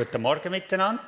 Guten 0.00 0.22
Morgen 0.22 0.50
miteinander. 0.50 1.02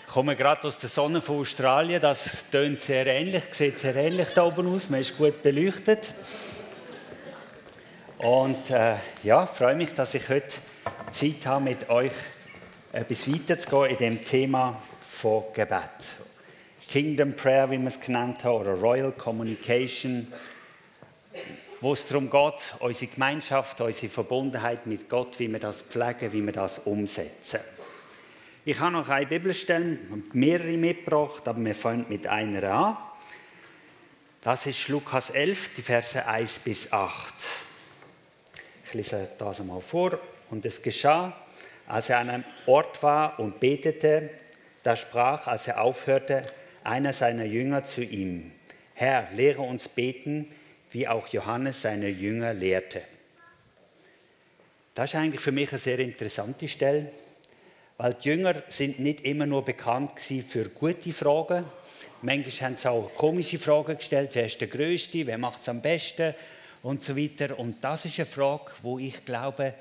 Ich 0.00 0.06
komme 0.12 0.34
gerade 0.34 0.66
aus 0.66 0.80
der 0.80 0.88
Sonne 0.88 1.20
von 1.20 1.38
Australien. 1.38 2.00
Das 2.00 2.50
tönt 2.50 2.80
sehr 2.80 3.06
ähnlich, 3.06 3.44
sieht 3.52 3.78
sehr 3.78 3.94
ähnlich 3.94 4.30
da 4.30 4.42
oben 4.46 4.66
aus. 4.66 4.90
Man 4.90 4.98
ist 4.98 5.16
gut 5.16 5.44
beleuchtet. 5.44 6.12
Und 8.18 8.68
äh, 8.70 8.96
ja, 9.22 9.46
freue 9.46 9.76
mich, 9.76 9.94
dass 9.94 10.12
ich 10.14 10.28
heute 10.28 10.56
Zeit 11.12 11.46
habe, 11.46 11.62
mit 11.62 11.88
euch 11.88 12.14
etwas 12.90 13.32
weiterzugehen 13.32 13.90
in 13.90 13.96
dem 13.98 14.24
Thema 14.24 14.82
von 15.08 15.44
Gebet. 15.54 15.78
Kingdom 16.88 17.36
Prayer, 17.36 17.70
wie 17.70 17.78
man 17.78 17.86
es 17.86 18.00
genannt 18.00 18.42
hat, 18.42 18.50
oder 18.50 18.72
Royal 18.72 19.12
Communication 19.12 20.32
wo 21.80 21.92
es 21.94 22.06
darum 22.06 22.28
geht, 22.28 22.74
unsere 22.80 23.10
Gemeinschaft, 23.10 23.80
unsere 23.80 24.12
Verbundenheit 24.12 24.86
mit 24.86 25.08
Gott, 25.08 25.38
wie 25.38 25.48
wir 25.48 25.58
das 25.58 25.82
pflegen, 25.82 26.32
wie 26.32 26.44
wir 26.44 26.52
das 26.52 26.78
umsetzen. 26.80 27.60
Ich 28.64 28.78
habe 28.78 28.92
noch 28.92 29.08
eine 29.08 29.26
Bibelstelle 29.26 29.98
und 30.10 30.34
mehrere 30.34 30.76
mitgebracht, 30.76 31.48
aber 31.48 31.64
wir 31.64 31.74
fangen 31.74 32.04
mit 32.08 32.26
einer 32.26 32.62
an. 32.64 32.96
Das 34.42 34.66
ist 34.66 34.88
Lukas 34.88 35.30
11, 35.30 35.74
die 35.76 35.82
Verse 35.82 36.26
1 36.26 36.58
bis 36.60 36.92
8. 36.92 37.34
Ich 38.84 38.94
lese 38.94 39.30
das 39.38 39.60
einmal 39.60 39.80
vor. 39.80 40.18
Und 40.50 40.64
es 40.66 40.82
geschah, 40.82 41.32
als 41.86 42.10
er 42.10 42.18
an 42.18 42.28
einem 42.28 42.44
Ort 42.66 43.02
war 43.02 43.38
und 43.38 43.60
betete, 43.60 44.30
da 44.82 44.96
sprach, 44.96 45.46
als 45.46 45.66
er 45.66 45.80
aufhörte, 45.80 46.50
einer 46.84 47.12
seiner 47.12 47.44
Jünger 47.44 47.84
zu 47.84 48.02
ihm: 48.02 48.52
Herr, 48.94 49.28
lehre 49.32 49.62
uns 49.62 49.88
beten, 49.88 50.52
wie 50.90 51.06
auch 51.06 51.28
Johannes 51.28 51.82
seine 51.82 52.08
Jünger 52.08 52.52
lehrte. 52.52 53.02
Das 54.94 55.10
ist 55.10 55.16
eigentlich 55.16 55.40
für 55.40 55.52
mich 55.52 55.70
eine 55.70 55.78
sehr 55.78 55.98
interessante 55.98 56.68
Stelle, 56.68 57.10
weil 57.96 58.14
die 58.14 58.28
Jünger 58.28 58.62
sind 58.68 58.98
nicht 58.98 59.20
immer 59.22 59.46
nur 59.46 59.64
bekannt 59.64 60.20
für 60.20 60.68
gute 60.68 61.12
Fragen. 61.12 61.64
Manchmal 62.22 62.68
haben 62.68 62.76
sie 62.76 62.90
auch 62.90 63.14
komische 63.14 63.58
Fragen 63.58 63.96
gestellt, 63.96 64.30
wer 64.34 64.46
ist 64.46 64.60
der 64.60 64.68
Größte, 64.68 65.26
wer 65.26 65.38
macht 65.38 65.62
es 65.62 65.68
am 65.68 65.80
besten 65.80 66.34
und 66.82 67.02
so 67.02 67.16
weiter. 67.16 67.58
Und 67.58 67.82
das 67.82 68.04
ist 68.04 68.18
eine 68.18 68.26
Frage, 68.26 68.72
wo 68.82 68.98
ich 68.98 69.24
glaube, 69.24 69.74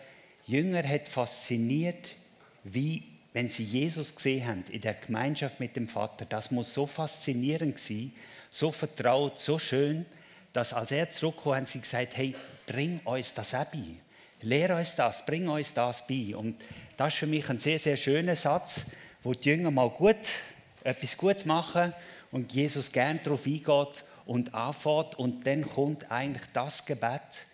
Jünger 0.46 0.88
hat 0.88 1.08
fasziniert, 1.08 2.16
wie 2.64 3.04
wenn 3.34 3.50
sie 3.50 3.64
Jesus 3.64 4.16
gesehen 4.16 4.48
haben 4.48 4.64
in 4.72 4.82
der 4.82 4.96
Gemeinschaft 4.96 5.60
mit 5.60 5.76
dem 5.76 5.88
Vater. 5.88 6.26
Das 6.26 6.52
muss 6.52 6.74
so 6.74 6.88
faszinierend 6.88 7.80
sein, 7.80 8.12
so 8.50 8.72
vertraut, 8.72 9.38
so 9.38 9.60
schön 9.60 10.06
dass 10.54 10.74
als 10.74 10.92
er 10.92 11.12
zurückkam, 11.12 11.56
haben 11.56 11.66
sie 11.66 11.82
gesagt, 11.82 12.18
hey, 12.18 12.36
bring 12.66 13.00
uns 13.04 13.34
das 13.34 13.54
auch 13.54 13.66
bei. 13.66 13.84
Lehr 14.42 14.76
uns 14.76 14.96
das, 14.96 15.26
bring 15.26 15.48
uns 15.48 15.74
das 15.74 16.06
bei. 16.08 16.36
Und 16.36 16.62
das 16.98 17.14
ist 17.14 17.20
für 17.20 17.28
mich 17.28 17.50
ein 17.50 17.60
sehr, 17.60 17.80
sehr 17.80 17.98
schöner 17.98 18.36
Satz, 18.36 18.86
wo 19.24 19.34
die 19.34 19.50
Jünger 19.50 19.72
mal 19.72 19.90
gut, 19.90 20.18
etwas 20.84 21.18
Gutes 21.18 21.46
machen 21.46 21.94
und 22.32 22.54
Jesus 22.54 22.92
gern 22.92 23.20
darauf 23.24 23.46
eingeht 23.46 24.04
und 24.26 24.54
anfängt. 24.54 25.16
Und 25.20 25.46
dann 25.46 25.68
kommt 25.68 26.10
eigentlich 26.10 26.48
das 26.54 26.86
Gebet, 26.86 27.46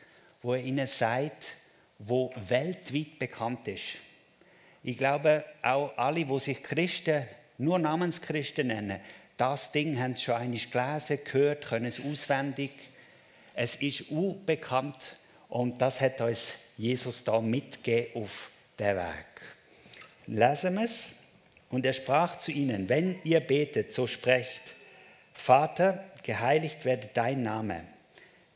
wo 0.41 0.53
er 0.53 0.61
ihnen 0.61 0.87
sagt, 0.87 1.55
wo 1.97 2.31
weltweit 2.35 3.17
bekannt 3.17 3.67
ist. 3.67 3.97
Ich 4.83 4.97
glaube, 4.97 5.43
auch 5.63 5.97
alle, 5.97 6.25
die 6.25 6.39
sich 6.39 6.61
Christen, 6.61 7.25
nur 7.57 7.79
Namenschristen 7.79 8.67
nennen, 8.67 8.99
das 9.37 9.71
Ding 9.71 9.99
haben 9.99 10.15
sie 10.15 10.23
schon 10.23 10.35
einmal 10.35 10.59
gelesen, 10.59 11.19
gehört, 11.23 11.65
können 11.65 11.85
es 11.85 11.99
auswendig. 11.99 12.71
Es 13.53 13.75
ist 13.75 14.09
unbekannt 14.09 15.15
und 15.49 15.81
das 15.81 16.01
hat 16.01 16.21
uns 16.21 16.53
Jesus 16.77 17.23
da 17.23 17.41
mitgegeben 17.41 18.23
auf 18.23 18.49
den 18.79 18.97
Weg. 18.97 19.41
Lesen 20.27 20.75
wir 20.75 20.83
es. 20.83 21.09
Und 21.69 21.85
er 21.85 21.93
sprach 21.93 22.37
zu 22.37 22.51
ihnen, 22.51 22.89
wenn 22.89 23.19
ihr 23.23 23.39
betet, 23.39 23.91
so 23.91 24.07
sprecht, 24.07 24.75
Vater, 25.33 26.03
geheiligt 26.23 26.85
werde 26.85 27.09
dein 27.13 27.43
Name, 27.43 27.83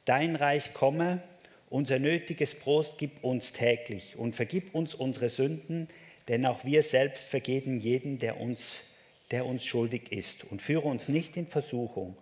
dein 0.06 0.36
Reich 0.36 0.74
komme, 0.74 1.22
unser 1.70 2.00
nötiges 2.00 2.56
Brot 2.56 2.96
gib 2.98 3.24
uns 3.24 3.52
täglich 3.52 4.16
und 4.18 4.36
vergib 4.36 4.74
uns 4.74 4.96
unsere 4.96 5.30
Sünden, 5.30 5.88
denn 6.28 6.46
auch 6.46 6.64
wir 6.64 6.84
selbst 6.84 7.26
vergeben 7.26 7.80
jeden, 7.80 8.20
der 8.20 8.40
uns 8.40 8.84
der 9.32 9.46
uns 9.46 9.66
schuldig 9.66 10.12
ist. 10.12 10.44
Und 10.46 10.62
führe 10.62 10.88
uns 10.88 11.08
nicht 11.08 11.38
in 11.38 11.48
Versuchung. 11.48 12.18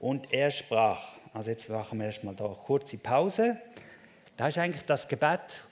Und 0.00 0.32
er 0.32 0.50
sprach, 0.50 1.00
also 1.32 1.50
jetzt 1.50 1.68
machen 1.68 1.98
wir 1.98 2.06
erstmal 2.06 2.34
da 2.34 2.48
kurze 2.48 2.98
Pause. 2.98 3.58
Da 4.36 4.48
ist 4.48 4.58
eigentlich 4.58 4.84
das 4.84 5.08
Gebet. 5.08 5.62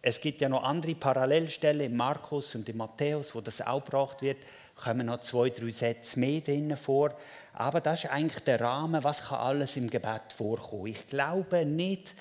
Es 0.00 0.20
gibt 0.20 0.40
ja 0.40 0.48
noch 0.48 0.62
andere 0.62 0.94
Parallelstellen 0.94 1.90
im 1.90 1.96
Markus 1.96 2.54
und 2.54 2.68
im 2.68 2.76
Matthäus, 2.76 3.34
wo 3.34 3.40
das 3.40 3.60
auch 3.60 3.84
gebracht 3.84 4.22
wird. 4.22 4.38
Da 4.76 4.82
kommen 4.90 5.06
noch 5.06 5.20
zwei, 5.20 5.50
drei 5.50 5.70
Sätze 5.70 6.20
mehr 6.20 6.40
drinnen 6.40 6.76
vor. 6.76 7.16
Aber 7.52 7.80
das 7.80 8.04
ist 8.04 8.10
eigentlich 8.10 8.44
der 8.44 8.60
Rahmen, 8.60 9.02
was 9.02 9.28
kann 9.28 9.40
alles 9.40 9.76
im 9.76 9.90
Gebet 9.90 10.32
vorkommen. 10.34 10.86
Ich 10.86 11.08
glaube 11.08 11.64
nicht, 11.66 12.14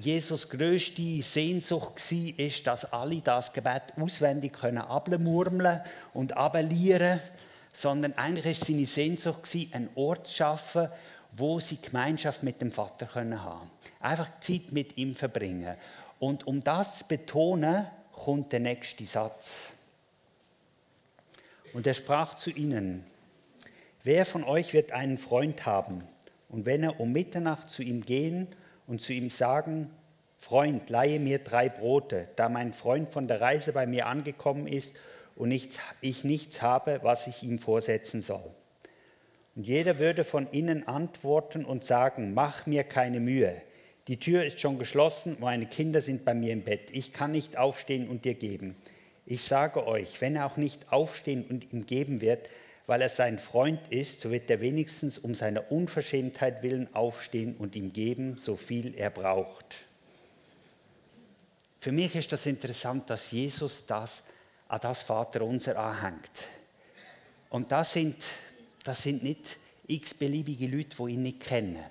Jesus 0.00 0.48
größte 0.48 1.22
Sehnsucht 1.22 2.00
war, 2.10 2.38
ist, 2.38 2.66
dass 2.66 2.90
alle 2.92 3.20
das 3.20 3.52
Gebet 3.52 3.82
auswendig 4.00 4.54
können 4.54 4.78
abmurmeln 4.78 5.82
und 6.14 6.36
abelieren, 6.36 7.20
sondern 7.74 8.14
eigentlich 8.14 8.60
ist 8.60 8.66
seine 8.66 8.86
Sehnsucht 8.86 9.46
einen 9.72 9.90
Ort 9.94 10.28
zu 10.28 10.34
schaffen, 10.34 10.88
wo 11.32 11.60
sie 11.60 11.76
Gemeinschaft 11.76 12.42
mit 12.42 12.62
dem 12.62 12.72
Vater 12.72 13.04
können 13.04 13.42
haben. 13.42 13.70
Einfach 14.00 14.30
Zeit 14.40 14.72
mit 14.72 14.96
ihm 14.96 15.14
verbringen. 15.14 15.76
Und 16.18 16.46
um 16.46 16.60
das 16.60 17.00
zu 17.00 17.04
betonen, 17.06 17.86
kommt 18.12 18.52
der 18.52 18.60
nächste 18.60 19.04
Satz. 19.04 19.66
Und 21.74 21.86
er 21.86 21.92
sprach 21.92 22.36
zu 22.36 22.50
ihnen: 22.50 23.04
Wer 24.02 24.24
von 24.24 24.44
euch 24.44 24.72
wird 24.72 24.92
einen 24.92 25.18
Freund 25.18 25.66
haben? 25.66 26.04
Und 26.48 26.64
wenn 26.64 26.82
er 26.82 26.98
um 27.00 27.12
Mitternacht 27.12 27.68
zu 27.68 27.82
ihm 27.82 28.02
gehen 28.02 28.48
und 28.86 29.00
zu 29.00 29.12
ihm 29.12 29.30
sagen, 29.30 29.90
Freund, 30.38 30.90
leihe 30.90 31.18
mir 31.18 31.38
drei 31.38 31.68
Brote, 31.68 32.28
da 32.36 32.48
mein 32.48 32.72
Freund 32.72 33.08
von 33.08 33.26
der 33.26 33.40
Reise 33.40 33.72
bei 33.72 33.86
mir 33.86 34.06
angekommen 34.06 34.66
ist 34.66 34.94
und 35.34 35.50
ich 35.50 36.24
nichts 36.24 36.62
habe, 36.62 37.00
was 37.02 37.26
ich 37.26 37.42
ihm 37.42 37.58
vorsetzen 37.58 38.22
soll. 38.22 38.50
Und 39.54 39.66
jeder 39.66 39.98
würde 39.98 40.24
von 40.24 40.46
innen 40.50 40.86
antworten 40.86 41.64
und 41.64 41.84
sagen, 41.84 42.34
mach 42.34 42.66
mir 42.66 42.84
keine 42.84 43.20
Mühe, 43.20 43.54
die 44.08 44.20
Tür 44.20 44.44
ist 44.44 44.60
schon 44.60 44.78
geschlossen, 44.78 45.36
meine 45.40 45.66
Kinder 45.66 46.00
sind 46.00 46.24
bei 46.24 46.34
mir 46.34 46.52
im 46.52 46.62
Bett, 46.62 46.90
ich 46.92 47.12
kann 47.12 47.32
nicht 47.32 47.56
aufstehen 47.56 48.08
und 48.08 48.24
dir 48.24 48.34
geben. 48.34 48.76
Ich 49.24 49.42
sage 49.42 49.84
euch, 49.86 50.20
wenn 50.20 50.36
er 50.36 50.46
auch 50.46 50.56
nicht 50.56 50.92
aufstehen 50.92 51.44
und 51.48 51.72
ihm 51.72 51.86
geben 51.86 52.20
wird, 52.20 52.48
weil 52.86 53.02
er 53.02 53.08
sein 53.08 53.38
Freund 53.38 53.80
ist, 53.90 54.20
so 54.20 54.30
wird 54.30 54.50
er 54.50 54.60
wenigstens 54.60 55.18
um 55.18 55.34
seiner 55.34 55.70
Unverschämtheit 55.72 56.62
willen 56.62 56.94
aufstehen 56.94 57.56
und 57.56 57.74
ihm 57.74 57.92
geben, 57.92 58.38
so 58.38 58.56
viel 58.56 58.94
er 58.96 59.10
braucht. 59.10 59.76
Für 61.80 61.92
mich 61.92 62.14
ist 62.14 62.32
das 62.32 62.46
interessant, 62.46 63.10
dass 63.10 63.30
Jesus 63.30 63.84
das 63.86 64.22
an 64.68 64.80
das 64.80 65.02
Vaterunser 65.02 65.76
anhängt. 65.76 66.48
Und 67.50 67.70
das 67.70 67.92
sind, 67.92 68.16
das 68.82 69.02
sind 69.02 69.22
nicht 69.22 69.56
x-beliebige 69.86 70.66
Leute, 70.66 70.96
die 70.96 71.12
ihn 71.12 71.22
nicht 71.22 71.40
kennen, 71.40 71.84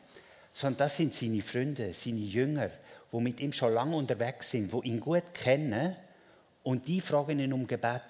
sondern 0.54 0.80
das 0.80 0.98
sind 0.98 1.14
seine 1.14 1.42
Freunde, 1.42 1.94
seine 1.94 2.20
Jünger, 2.20 2.72
die 3.12 3.20
mit 3.20 3.40
ihm 3.40 3.54
schon 3.54 3.74
lange 3.74 3.96
unterwegs 3.96 4.52
sind, 4.52 4.72
die 4.74 4.88
ihn 4.88 5.00
gut 5.00 5.34
kennen 5.34 5.96
und 6.64 6.88
die 6.88 7.00
fragen 7.00 7.40
ihn 7.40 7.54
um 7.54 7.66
Gebet. 7.68 8.02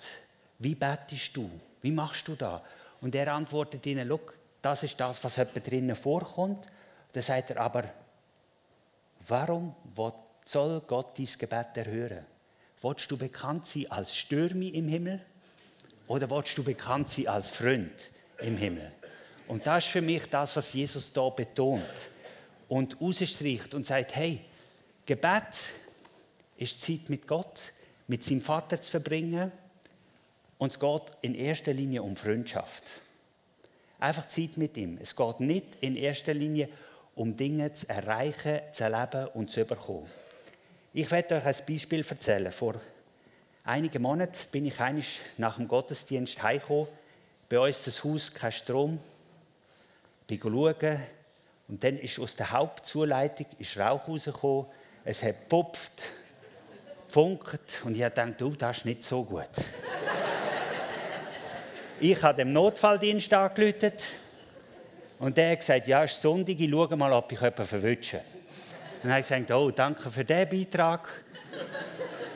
Wie 0.57 0.75
betest 0.75 1.35
du? 1.35 1.50
Wie 1.85 1.91
machst 1.91 2.28
du 2.28 2.34
da? 2.34 2.63
Und 3.00 3.13
er 3.13 3.31
antwortet 3.31 3.85
ihnen, 3.85 4.07
Look, 4.07 4.35
das 4.59 4.81
ist 4.81 5.00
das, 5.00 5.23
was 5.23 5.38
heute 5.38 5.62
drinnen 5.62 5.96
vorkommt. 5.96 6.66
Dann 7.13 7.22
sagt 7.22 7.51
er 7.51 7.62
aber, 7.62 7.84
warum 9.28 9.75
soll 10.46 10.81
Gott 10.88 11.19
dein 11.19 11.28
Gebet 11.38 11.78
erhören? 11.78 12.26
Wolltest 12.82 13.11
du 13.11 13.17
bekannt 13.17 13.67
sein 13.67 13.91
als 13.91 14.17
Stürmi 14.17 14.70
im 14.70 14.87
Himmel? 14.87 15.23
Oder 16.08 16.28
wolltest 16.32 16.58
du 16.58 16.64
bekannt 16.64 17.11
sein 17.11 17.28
als 17.28 17.52
Freund 17.52 18.09
im 18.40 18.58
Himmel? 18.58 18.91
Und 19.47 19.67
das 19.67 19.85
ist 19.85 19.91
für 19.91 20.02
mich 20.02 20.26
das, 20.28 20.55
was 20.55 20.73
Jesus 20.73 21.14
da 21.14 21.29
betont 21.29 21.85
und 22.67 22.99
ausstreicht 22.99 23.76
und 23.76 23.85
sagt, 23.85 24.16
hey, 24.16 24.41
Gebet 25.05 25.70
ist 26.58 26.81
Zeit 26.81 27.09
mit 27.09 27.28
Gott, 27.28 27.73
mit 28.08 28.23
seinem 28.23 28.41
Vater 28.41 28.81
zu 28.81 28.90
verbringen 28.90 29.52
und 30.57 30.72
es 30.72 30.79
geht 30.79 31.11
in 31.22 31.35
erster 31.35 31.73
Linie 31.73 32.03
um 32.03 32.16
Freundschaft. 32.16 32.84
Einfach 33.99 34.28
Zeit 34.28 34.57
mit 34.57 34.78
ihm. 34.78 34.97
Es 35.02 35.16
geht 35.16 35.40
nicht 35.40 35.78
in 35.81 35.96
erster 35.96 36.34
Linie 36.34 36.69
um 37.16 37.35
Dinge 37.35 37.73
zu 37.73 37.87
erreichen, 37.90 38.59
zu 38.73 38.84
erleben 38.84 39.29
und 39.34 39.49
zu 39.49 39.63
bekommen. 39.63 40.09
Ich 40.93 41.09
werde 41.11 41.35
euch 41.35 41.46
ein 41.46 41.66
Beispiel 41.67 42.05
erzählen. 42.07 42.52
Vor 42.52 42.75
einigen 43.63 44.02
Monaten 44.02 44.37
bin 44.52 44.66
ich 44.66 44.79
nach 45.37 45.55
dem 45.55 45.67
Gottesdienst 45.67 46.41
heimgekommen. 46.43 46.87
Bei 47.49 47.59
uns 47.59 47.84
das 47.84 48.03
Haus 48.03 48.34
kein 48.34 48.52
Strom. 48.52 48.99
Bin 50.28 50.40
schauen. 50.41 50.99
Und 51.67 51.84
dann 51.84 51.97
ist 51.97 52.19
aus 52.19 52.35
der 52.35 52.52
Hauptzuleitung 52.52 53.47
ist 53.57 53.78
Rauch 53.78 54.07
rausgekommen. 54.07 54.67
Es 55.03 55.23
hat 55.23 55.49
gepupft. 55.49 56.11
gefunkt 57.07 57.81
und 57.85 57.96
ich 57.96 58.03
habe 58.03 58.13
gedacht, 58.13 58.41
du, 58.41 58.49
das 58.55 58.79
ist 58.79 58.85
nicht 58.85 59.03
so 59.03 59.23
gut. 59.23 59.49
Ich 61.99 62.21
habe 62.21 62.37
dem 62.37 62.53
Notfalldienst 62.53 63.33
angerufen 63.33 63.93
und 65.19 65.37
der 65.37 65.51
hat 65.51 65.59
gesagt, 65.59 65.87
ja, 65.87 66.03
es 66.03 66.11
ist 66.11 66.21
Sonntag, 66.21 66.59
ich 66.59 66.69
schaue 66.69 66.95
mal, 66.95 67.13
ob 67.13 67.31
ich 67.31 67.39
jemanden 67.39 67.65
verwünsche. 67.65 68.21
Dann 69.01 69.11
habe 69.11 69.21
ich 69.21 69.27
gesagt, 69.27 69.51
oh, 69.51 69.71
danke 69.71 70.09
für 70.09 70.25
diesen 70.25 70.49
Beitrag. 70.49 71.07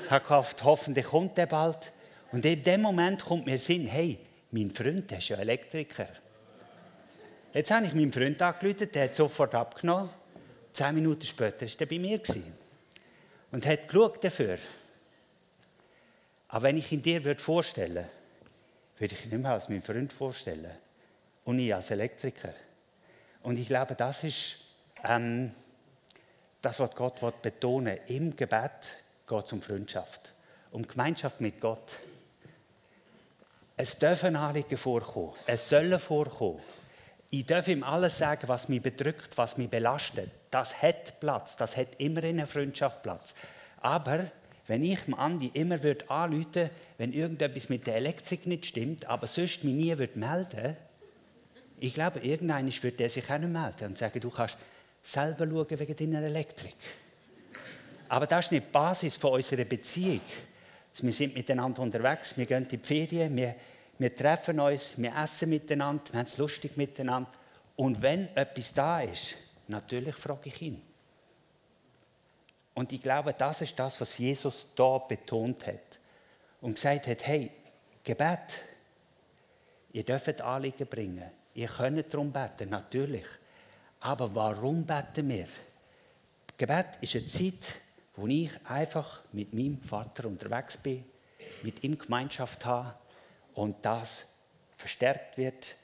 Ich 0.05 0.11
habe 0.11 0.23
gehofft, 0.25 0.63
hoffentlich 0.63 1.05
kommt 1.05 1.37
der 1.37 1.45
bald. 1.45 1.91
Und 2.31 2.45
in 2.45 2.63
dem 2.63 2.81
Moment 2.81 3.23
kommt 3.23 3.45
mir 3.45 3.57
Sinn, 3.57 3.87
hey, 3.87 4.19
mein 4.51 4.71
Freund, 4.71 5.09
der 5.09 5.17
ist 5.17 5.29
ja 5.29 5.37
Elektriker. 5.37 6.07
Jetzt 7.53 7.71
habe 7.71 7.85
ich 7.85 7.93
meinen 7.93 8.13
Freund 8.13 8.41
angerufen, 8.41 8.89
der 8.93 9.05
hat 9.05 9.15
sofort 9.15 9.55
abgenommen. 9.55 10.09
Zehn 10.71 10.95
Minuten 10.95 11.25
später 11.25 11.65
war 11.65 11.73
er 11.79 11.85
bei 11.85 11.99
mir. 11.99 12.21
Und 13.51 13.65
hat 13.65 13.87
geschaut 13.87 14.23
dafür. 14.23 14.57
Aber 16.47 16.63
wenn 16.63 16.77
ich 16.77 16.91
ihn 16.91 17.01
dir 17.01 17.35
vorstellen 17.37 17.95
würde, 17.95 18.18
würde 18.99 19.15
ich 19.15 19.25
nicht 19.25 19.41
mehr 19.41 19.51
als 19.51 19.69
meinen 19.69 19.81
Freund 19.81 20.13
vorstellen. 20.13 20.71
Und 21.45 21.57
ich 21.59 21.73
als 21.73 21.89
Elektriker. 21.89 22.53
Und 23.41 23.57
ich 23.57 23.67
glaube, 23.67 23.95
das 23.95 24.23
ist 24.23 24.57
ähm, 25.03 25.51
das, 26.61 26.79
was 26.79 26.91
Gott 26.91 27.41
betonen 27.41 27.97
will. 28.07 28.15
Im 28.15 28.35
Gebet 28.35 28.93
geht 29.27 29.45
es 29.45 29.53
um 29.53 29.61
Freundschaft, 29.61 30.33
um 30.71 30.85
Gemeinschaft 30.85 31.39
mit 31.39 31.59
Gott. 31.59 31.99
Es 33.77 33.97
dürfen 33.97 34.35
Anliegen 34.35 34.77
vorkommen, 34.77 35.33
es 35.47 35.69
sollen 35.69 35.97
vorkommen. 35.99 36.59
Ich 37.31 37.45
darf 37.45 37.67
ihm 37.67 37.83
alles 37.83 38.17
sagen, 38.17 38.47
was 38.47 38.67
mich 38.67 38.81
bedrückt, 38.81 39.37
was 39.37 39.55
mich 39.55 39.69
belastet. 39.69 40.31
Das 40.51 40.81
hat 40.81 41.19
Platz, 41.19 41.55
das 41.55 41.77
hat 41.77 41.95
immer 41.99 42.23
in 42.23 42.39
einer 42.39 42.47
Freundschaft 42.47 43.03
Platz. 43.03 43.33
Aber 43.81 44.25
wenn 44.69 44.83
ich 44.83 45.01
dem 45.01 45.15
Andi 45.15 45.51
immer 45.53 45.83
würde 45.83 46.05
wenn 46.97 47.11
irgendetwas 47.11 47.67
mit 47.67 47.87
der 47.87 47.95
Elektrik 47.95 48.45
nicht 48.45 48.67
stimmt, 48.67 49.05
aber 49.09 49.27
sonst 49.27 49.63
mich 49.63 49.73
nie 49.73 49.97
würde 49.97 50.17
melden 50.17 50.77
ich 51.79 51.93
glaube, 51.93 52.19
irgendwann 52.19 52.67
würde 52.83 53.03
er 53.03 53.09
sich 53.09 53.29
auch 53.31 53.37
nicht 53.37 53.51
melden 53.51 53.85
und 53.87 53.97
sagen, 53.97 54.19
du 54.19 54.29
kannst 54.29 54.57
selber 55.01 55.47
schauen 55.47 55.79
wegen 55.79 55.95
deiner 55.95 56.25
Elektrik. 56.25 56.75
Aber 58.09 58.27
das 58.27 58.45
ist 58.45 58.51
nicht 58.51 58.65
die 58.65 58.71
Basis 58.71 59.15
von 59.15 59.33
unserer 59.33 59.63
Beziehung. 59.63 60.21
Wir 61.01 61.13
sind 61.13 61.35
miteinander 61.35 61.81
unterwegs, 61.81 62.35
wir 62.35 62.45
gehen 62.45 62.63
in 62.63 62.67
die 62.67 62.77
Ferien, 62.79 63.35
wir, 63.35 63.55
wir 63.97 64.13
treffen 64.13 64.59
uns, 64.59 64.95
wir 64.97 65.13
essen 65.15 65.49
miteinander, 65.49 66.03
wir 66.11 66.19
haben 66.19 66.25
es 66.25 66.37
lustig 66.37 66.75
miteinander. 66.75 67.31
Und 67.75 68.01
wenn 68.01 68.35
etwas 68.35 68.73
da 68.73 69.01
ist, 69.01 69.35
natürlich 69.67 70.15
frage 70.15 70.49
ich 70.49 70.61
ihn. 70.61 70.81
Und 72.79 72.93
ich 72.93 73.01
glaube, 73.01 73.33
das 73.33 73.59
ist 73.59 73.77
das, 73.77 73.99
was 73.99 74.17
Jesus 74.17 74.69
da 74.73 74.99
betont 74.99 75.67
hat. 75.67 75.99
Und 76.61 76.75
gesagt 76.75 77.07
hat, 77.07 77.27
hey, 77.27 77.51
Gebet, 78.05 78.63
ihr 79.91 80.05
dürft 80.05 80.39
Anliegen 80.39 80.87
bringen. 80.87 81.29
Ihr 81.55 81.67
könnt 81.67 82.13
darum 82.13 82.31
beten, 82.31 82.69
natürlich. 82.69 83.25
Aber 83.99 84.33
warum 84.33 84.85
beten 84.85 85.27
wir? 85.27 85.49
Gebet 86.57 86.85
ist 87.01 87.17
eine 87.17 87.27
Zeit, 87.27 87.75
wo 88.15 88.27
ich 88.27 88.49
einfach 88.65 89.23
mit 89.33 89.53
meinem 89.53 89.81
Vater 89.81 90.29
unterwegs 90.29 90.77
bin, 90.77 91.03
mit 91.63 91.83
ihm 91.83 91.97
Gemeinschaft 91.97 92.63
habe 92.63 92.95
und 93.55 93.75
das 93.83 94.23
verstärkt 94.77 95.37
wird, 95.37 95.75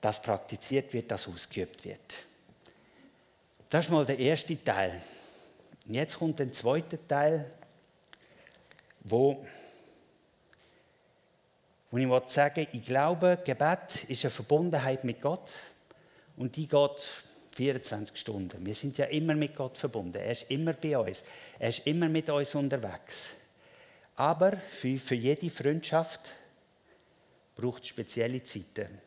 das 0.00 0.22
praktiziert 0.22 0.92
wird, 0.92 1.10
das 1.10 1.26
ausgeübt 1.26 1.84
wird. 1.84 2.14
Das 3.68 3.86
ist 3.86 3.90
mal 3.90 4.06
der 4.06 4.20
erste 4.20 4.62
Teil. 4.62 5.02
Und 5.86 5.94
jetzt 5.94 6.18
kommt 6.18 6.38
der 6.38 6.52
zweite 6.52 7.06
Teil, 7.06 7.50
wo, 9.00 9.44
wo 11.90 11.98
ich 11.98 12.28
sagen 12.28 12.66
ich 12.72 12.84
glaube, 12.84 13.38
Gebet 13.44 14.04
ist 14.08 14.24
eine 14.24 14.30
Verbundenheit 14.30 15.04
mit 15.04 15.20
Gott 15.20 15.52
und 16.36 16.56
die 16.56 16.66
geht 16.66 17.24
24 17.52 18.16
Stunden. 18.16 18.66
Wir 18.66 18.74
sind 18.74 18.98
ja 18.98 19.06
immer 19.06 19.34
mit 19.34 19.54
Gott 19.54 19.78
verbunden. 19.78 20.16
Er 20.16 20.32
ist 20.32 20.50
immer 20.50 20.72
bei 20.72 20.98
uns. 20.98 21.24
Er 21.58 21.68
ist 21.68 21.86
immer 21.86 22.08
mit 22.08 22.28
uns 22.28 22.54
unterwegs. 22.54 23.30
Aber 24.16 24.56
für, 24.56 24.98
für 24.98 25.14
jede 25.14 25.48
Freundschaft 25.48 26.20
braucht 27.54 27.82
es 27.82 27.88
spezielle 27.88 28.42
Zeiten, 28.42 28.98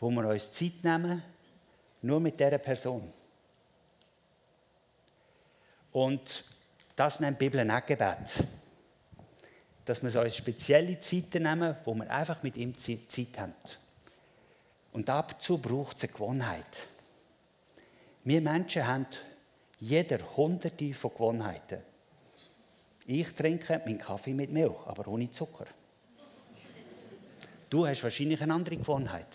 wo 0.00 0.10
wir 0.10 0.28
uns 0.28 0.50
Zeit 0.50 0.82
nehmen, 0.82 1.22
nur 2.02 2.20
mit 2.20 2.38
dieser 2.38 2.58
Person. 2.58 3.10
Und 5.92 6.44
das 6.96 7.20
nennt 7.20 7.40
die 7.40 7.48
Bibel 7.48 7.70
auch 7.70 7.86
Gebet. 7.86 8.44
Dass 9.84 10.02
wir 10.02 10.20
uns 10.20 10.36
spezielle 10.36 10.98
Zeiten 11.00 11.42
nehmen, 11.42 11.76
wo 11.84 11.94
wir 11.94 12.10
einfach 12.10 12.42
mit 12.42 12.56
ihm 12.56 12.76
Zeit 12.76 13.38
haben. 13.38 13.54
Und 14.92 15.08
dazu 15.08 15.58
braucht 15.58 15.96
es 15.96 16.04
eine 16.04 16.12
Gewohnheit. 16.12 16.86
Wir 18.24 18.40
Menschen 18.40 18.86
haben 18.86 19.06
jeder 19.80 20.18
hunderte 20.36 20.94
von 20.94 21.12
Gewohnheiten. 21.12 21.80
Ich 23.06 23.32
trinke 23.34 23.80
meinen 23.84 23.98
Kaffee 23.98 24.32
mit 24.32 24.52
Milch, 24.52 24.86
aber 24.86 25.08
ohne 25.08 25.30
Zucker. 25.30 25.66
Du 27.68 27.86
hast 27.86 28.02
wahrscheinlich 28.04 28.40
eine 28.40 28.54
andere 28.54 28.76
Gewohnheit. 28.76 29.34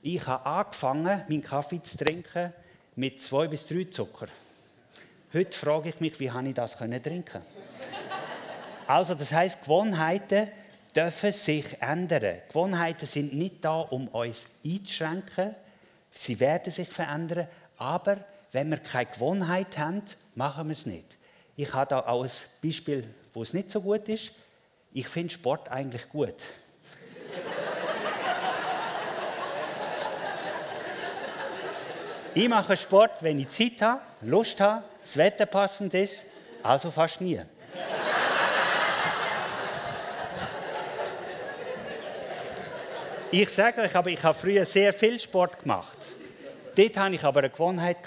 Ich 0.00 0.26
habe 0.26 0.46
angefangen, 0.46 1.24
meinen 1.28 1.42
Kaffee 1.42 1.82
zu 1.82 1.98
trinken 1.98 2.52
mit 2.94 3.20
zwei 3.20 3.48
bis 3.48 3.66
drei 3.66 3.84
Zucker. 3.84 4.28
Heute 5.34 5.58
frage 5.58 5.88
ich 5.88 6.00
mich, 6.00 6.20
wie 6.20 6.30
habe 6.30 6.46
ich 6.46 6.54
das 6.54 6.76
trinken 6.76 7.42
Also, 8.86 9.14
das 9.14 9.32
heißt, 9.32 9.60
Gewohnheiten 9.60 10.48
dürfen 10.94 11.32
sich 11.32 11.82
ändern. 11.82 12.42
Gewohnheiten 12.48 13.06
sind 13.06 13.34
nicht 13.34 13.64
da, 13.64 13.80
um 13.80 14.06
uns 14.08 14.46
einzuschränken. 14.64 15.56
Sie 16.12 16.38
werden 16.38 16.70
sich 16.70 16.88
verändern, 16.88 17.48
aber 17.76 18.18
wenn 18.52 18.70
wir 18.70 18.78
keine 18.78 19.06
Gewohnheit 19.06 19.76
haben, 19.76 20.02
machen 20.36 20.68
wir 20.68 20.72
es 20.72 20.86
nicht. 20.86 21.18
Ich 21.56 21.74
habe 21.74 21.90
da 21.90 22.06
auch 22.06 22.22
ein 22.22 22.30
Beispiel, 22.62 23.12
wo 23.34 23.42
es 23.42 23.52
nicht 23.52 23.72
so 23.72 23.80
gut 23.80 24.08
ist. 24.08 24.30
Ich 24.92 25.08
finde 25.08 25.34
Sport 25.34 25.68
eigentlich 25.68 26.08
gut. 26.08 26.36
ich 32.32 32.48
mache 32.48 32.76
Sport, 32.76 33.22
wenn 33.22 33.40
ich 33.40 33.48
Zeit 33.48 33.82
habe, 33.82 34.00
Lust 34.22 34.60
habe, 34.60 34.84
das 35.06 35.16
Wetter 35.16 35.46
passend 35.46 35.94
ist, 35.94 36.24
also 36.64 36.90
fast 36.90 37.20
nie. 37.20 37.40
ich 43.30 43.48
sage 43.50 43.82
euch 43.82 43.94
aber, 43.94 44.10
ich 44.10 44.22
habe 44.22 44.36
früher 44.36 44.64
sehr 44.64 44.92
viel 44.92 45.20
Sport 45.20 45.62
gemacht. 45.62 45.96
Dort 46.74 46.96
hatte 46.96 47.14
ich 47.14 47.22
aber 47.22 47.38
eine 47.38 47.50
Gewohnheit. 47.50 47.98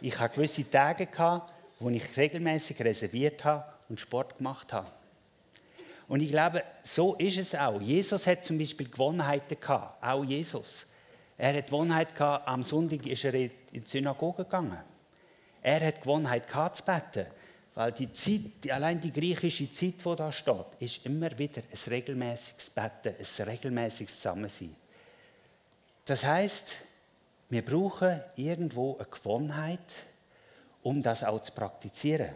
Ich 0.00 0.18
hatte 0.18 0.36
gewisse 0.36 0.68
Tage, 0.68 1.08
wo 1.78 1.90
ich 1.90 2.16
regelmäßig 2.16 2.80
reserviert 2.82 3.44
habe 3.44 3.64
und 3.90 4.00
Sport 4.00 4.38
gemacht 4.38 4.72
habe. 4.72 4.90
Und 6.08 6.20
ich 6.20 6.30
glaube, 6.30 6.62
so 6.82 7.16
ist 7.16 7.36
es 7.36 7.54
auch. 7.54 7.82
Jesus 7.82 8.26
hat 8.26 8.46
zum 8.46 8.56
Beispiel 8.56 8.88
Gewohnheiten 8.88 9.60
gehabt, 9.60 10.02
auch 10.02 10.24
Jesus. 10.24 10.86
Er 11.36 11.54
hat 11.54 11.66
Gewohnheit 11.66 12.14
gehabt, 12.14 12.48
am 12.48 12.62
Sonntag 12.62 13.04
ist 13.04 13.24
er 13.26 13.34
in 13.34 13.50
die 13.74 13.82
Synagoge 13.84 14.44
gegangen. 14.44 14.78
Er 15.62 15.86
hat 15.86 16.00
Gewohnheit 16.00 16.46
gehabt 16.46 16.76
zu 16.76 16.84
beten, 16.84 17.26
weil 17.74 17.92
die 17.92 18.12
Zeit, 18.12 18.70
allein 18.70 19.00
die 19.00 19.12
griechische 19.12 19.70
Zeit, 19.70 19.94
die 20.04 20.16
da 20.16 20.32
steht, 20.32 20.66
ist 20.80 21.04
immer 21.06 21.36
wieder 21.38 21.62
ein 21.62 21.90
regelmäßiges 21.90 22.70
Beten, 22.70 23.14
ein 23.18 23.48
regelmäßiges 23.48 24.16
Zusammensein. 24.16 24.74
Das 26.04 26.24
heißt, 26.24 26.76
wir 27.50 27.64
brauchen 27.64 28.20
irgendwo 28.36 28.96
eine 28.96 29.06
Gewohnheit, 29.06 29.78
um 30.82 31.02
das 31.02 31.22
auch 31.22 31.42
zu 31.42 31.52
praktizieren. 31.52 32.30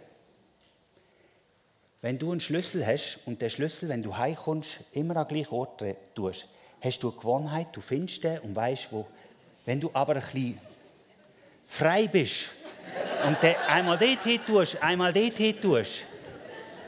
Wenn 2.02 2.18
du 2.18 2.32
einen 2.32 2.40
Schlüssel 2.40 2.86
hast 2.86 3.20
und 3.26 3.40
der 3.40 3.48
Schlüssel, 3.48 3.88
wenn 3.88 4.02
du 4.02 4.16
heimkommst, 4.16 4.80
immer 4.92 5.16
an 5.16 5.28
gleichen 5.28 5.54
Ort 5.54 5.84
tust, 6.14 6.46
hast 6.80 7.02
du 7.02 7.10
eine 7.10 7.16
Gewohnheit, 7.16 7.68
du 7.72 7.80
findest 7.80 8.24
den 8.24 8.40
und 8.40 8.56
weißt 8.56 8.88
wo. 8.90 9.06
Wenn 9.64 9.80
du 9.80 9.90
aber 9.92 10.16
ein 10.16 10.22
bisschen 10.22 10.60
frei 11.68 12.08
bist 12.08 12.48
und 13.26 13.42
den 13.42 13.54
einmal 13.68 13.98
dorthin 13.98 14.40
tust, 14.44 14.82
einmal 14.82 15.12
dorthin 15.12 15.60
tust, 15.60 16.04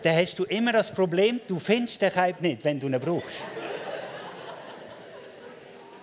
dann 0.02 0.16
hast 0.16 0.38
du 0.38 0.44
immer 0.44 0.72
das 0.72 0.92
Problem, 0.92 1.40
du 1.46 1.58
findest 1.58 2.02
den 2.02 2.12
Keib 2.12 2.40
nicht, 2.40 2.64
wenn 2.64 2.78
du 2.78 2.86
ihn 2.88 3.00
brauchst. 3.00 3.42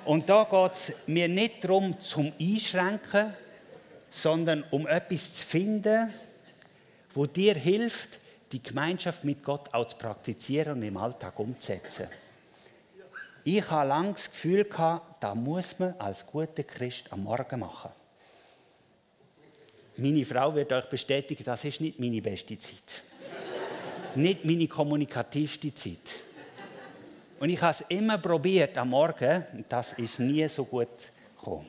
Und 0.05 0.27
da 0.27 0.43
geht 0.49 0.73
es 0.73 0.93
mir 1.05 1.27
nicht 1.27 1.63
darum, 1.63 1.99
zum 1.99 2.33
Einschränken, 2.39 3.35
sondern 4.09 4.63
um 4.71 4.87
etwas 4.87 5.35
zu 5.35 5.45
finden, 5.45 6.11
wo 7.13 7.27
dir 7.27 7.53
hilft, 7.53 8.19
die 8.51 8.61
Gemeinschaft 8.61 9.23
mit 9.23 9.43
Gott 9.43 9.73
auch 9.73 9.87
zu 9.87 9.95
praktizieren 9.97 10.73
und 10.73 10.83
im 10.83 10.97
Alltag 10.97 11.37
umzusetzen. 11.39 12.07
Ich 13.43 13.69
habe 13.69 13.87
lange 13.87 14.13
das 14.13 14.29
Gefühl 14.29 14.65
gehabt, 14.65 15.23
da 15.23 15.33
muss 15.33 15.79
man 15.79 15.95
als 15.97 16.25
guter 16.25 16.63
Christ 16.63 17.05
am 17.11 17.23
Morgen 17.23 17.59
machen. 17.59 17.91
Meine 19.97 20.25
Frau 20.25 20.55
wird 20.55 20.71
euch 20.71 20.85
bestätigen, 20.85 21.43
das 21.43 21.65
ist 21.65 21.81
nicht 21.81 21.99
meine 21.99 22.21
beste 22.21 22.57
Zeit. 22.57 23.03
nicht 24.15 24.45
meine 24.45 24.67
kommunikativste 24.67 25.73
Zeit. 25.73 26.15
Und 27.39 27.49
ich 27.49 27.61
habe 27.61 27.71
es 27.71 27.81
immer 27.89 28.17
probiert 28.17 28.77
am 28.77 28.89
Morgen, 28.89 29.45
das 29.67 29.93
ist 29.93 30.19
nie 30.19 30.47
so 30.47 30.65
gut 30.65 31.11
gekommen. 31.35 31.65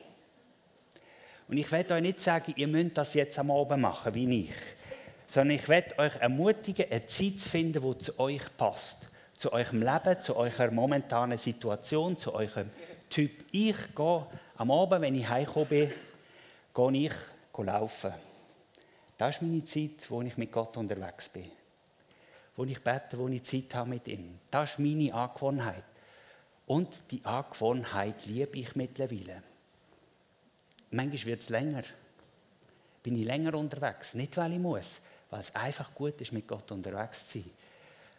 Und 1.47 1.57
ich 1.57 1.71
werde 1.71 1.95
euch 1.95 2.01
nicht 2.01 2.21
sagen, 2.21 2.53
ihr 2.55 2.67
müsst 2.67 2.97
das 2.97 3.13
jetzt 3.13 3.37
am 3.39 3.51
Abend 3.51 3.81
machen, 3.81 4.13
wie 4.13 4.41
ich. 4.41 4.53
Sondern 5.27 5.57
ich 5.57 5.67
werde 5.67 5.97
euch 5.97 6.15
ermutigen, 6.17 6.85
eine 6.89 7.05
Zeit 7.05 7.39
zu 7.39 7.49
finden, 7.49 7.81
die 7.81 7.97
zu 7.97 8.19
euch 8.19 8.41
passt. 8.57 9.09
Zu 9.35 9.51
eurem 9.51 9.81
Leben, 9.81 10.21
zu 10.21 10.35
eurer 10.35 10.71
momentanen 10.71 11.37
Situation, 11.37 12.17
zu 12.17 12.33
eurem 12.33 12.69
Typ. 13.09 13.31
Ich 13.51 13.75
gehe 13.95 14.27
am 14.57 14.71
Abend, 14.71 15.01
wenn 15.01 15.15
ich 15.15 15.27
heimgekommen 15.27 15.69
bin, 15.69 15.91
gehe 16.73 17.07
ich 17.07 17.13
laufen. 17.57 18.13
Das 19.17 19.35
ist 19.35 19.41
meine 19.41 19.63
Zeit, 19.63 20.09
wo 20.09 20.21
ich 20.21 20.37
mit 20.37 20.51
Gott 20.51 20.75
unterwegs 20.77 21.29
bin. 21.29 21.51
Wo 22.55 22.63
ich 22.63 22.81
bete, 22.81 23.17
wo 23.17 23.27
ich 23.27 23.43
Zeit 23.43 23.75
habe 23.75 23.91
mit 23.91 24.07
ihm. 24.07 24.39
Das 24.49 24.71
ist 24.71 24.79
meine 24.79 25.13
Angewohnheit. 25.13 25.83
Und 26.65 26.89
die 27.11 27.23
Angewohnheit 27.23 28.25
liebe 28.25 28.57
ich 28.57 28.75
mittlerweile. 28.75 29.43
Manchmal 30.91 31.25
wird 31.25 31.41
es 31.41 31.49
länger. 31.49 31.83
Bin 33.03 33.15
ich 33.15 33.25
länger 33.25 33.55
unterwegs. 33.55 34.13
Nicht, 34.13 34.37
weil 34.37 34.53
ich 34.53 34.59
muss, 34.59 34.99
weil 35.29 35.41
es 35.41 35.53
einfach 35.55 35.93
gut 35.93 36.19
ist, 36.21 36.31
mit 36.31 36.47
Gott 36.47 36.71
unterwegs 36.71 37.27
zu 37.29 37.39
sein. 37.39 37.51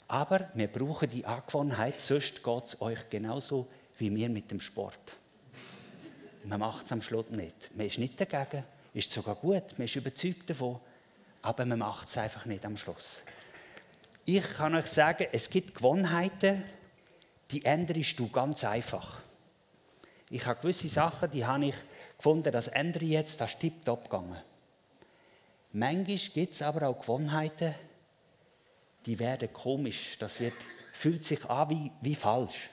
Aber 0.08 0.50
wir 0.54 0.68
brauchen 0.68 1.08
die 1.08 1.24
Angewohnheit, 1.24 1.98
sonst 1.98 2.42
geht 2.42 2.64
es 2.64 2.80
euch 2.80 3.08
genauso 3.08 3.66
wie 3.98 4.10
mir 4.10 4.28
mit 4.28 4.50
dem 4.50 4.60
Sport. 4.60 5.16
Man 6.44 6.60
macht 6.60 6.86
es 6.86 6.92
am 6.92 7.00
Schluss 7.00 7.30
nicht. 7.30 7.74
Man 7.74 7.86
ist 7.86 7.98
nicht 7.98 8.20
dagegen, 8.20 8.64
ist 8.94 9.10
sogar 9.10 9.34
gut, 9.34 9.76
man 9.76 9.84
ist 9.84 9.96
überzeugt 9.96 10.48
davon, 10.48 10.80
aber 11.42 11.66
man 11.66 11.80
macht 11.80 12.08
es 12.08 12.16
einfach 12.16 12.46
nicht 12.46 12.64
am 12.64 12.76
Schluss. 12.76 13.22
Ich 14.24 14.42
kann 14.54 14.74
euch 14.74 14.86
sagen, 14.86 15.26
es 15.32 15.50
gibt 15.50 15.74
Gewohnheiten, 15.74 16.64
die 17.50 17.64
änderst 17.64 18.18
du 18.18 18.28
ganz 18.28 18.64
einfach. 18.64 19.20
Ich 20.30 20.46
habe 20.46 20.60
gewisse 20.60 20.88
Sachen, 20.88 21.30
die 21.30 21.44
habe 21.44 21.66
ich 21.66 21.74
gefunden, 22.16 22.50
das 22.50 22.68
ändere 22.68 23.04
ich 23.04 23.10
jetzt, 23.10 23.40
das 23.40 23.52
ist 23.52 23.60
tiptop 23.60 24.04
gegangen. 24.04 24.40
Manchmal 25.72 26.16
gibt 26.16 26.54
es 26.54 26.62
aber 26.62 26.88
auch 26.88 27.00
Gewohnheiten, 27.00 27.74
die 29.06 29.18
werden 29.18 29.52
komisch. 29.52 30.16
Das 30.18 30.40
wird, 30.40 30.54
fühlt 30.92 31.24
sich 31.24 31.44
an 31.44 31.68
wie, 31.68 31.90
wie 32.00 32.14
falsch. 32.14 32.70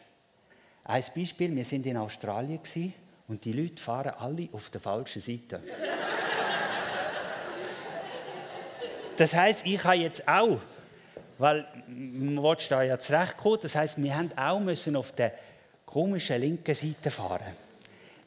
Ein 0.84 1.04
Beispiel, 1.16 1.56
wir 1.56 1.66
sind 1.66 1.86
in 1.86 1.98
Australien 1.98 2.62
und 3.32 3.46
die 3.46 3.54
Leute 3.54 3.82
fahren 3.82 4.12
alle 4.20 4.50
auf 4.52 4.70
der 4.72 4.82
falschen 4.82 5.22
Seite. 5.22 5.62
Das 9.16 9.34
heißt, 9.34 9.66
ich 9.66 9.82
habe 9.86 9.96
jetzt 9.96 10.28
auch, 10.28 10.60
weil 11.38 11.66
man 11.88 12.58
da 12.68 12.84
ja 12.84 13.00
zurechtkommen, 13.00 13.60
das 13.62 13.74
heißt, 13.74 14.04
wir 14.04 14.18
haben 14.18 14.38
auch 14.38 14.60
müssen 14.60 14.98
auf 14.98 15.14
der 15.14 15.32
komischen 15.86 16.42
linken 16.42 16.76
Seite 16.76 17.10
fahren. 17.10 17.54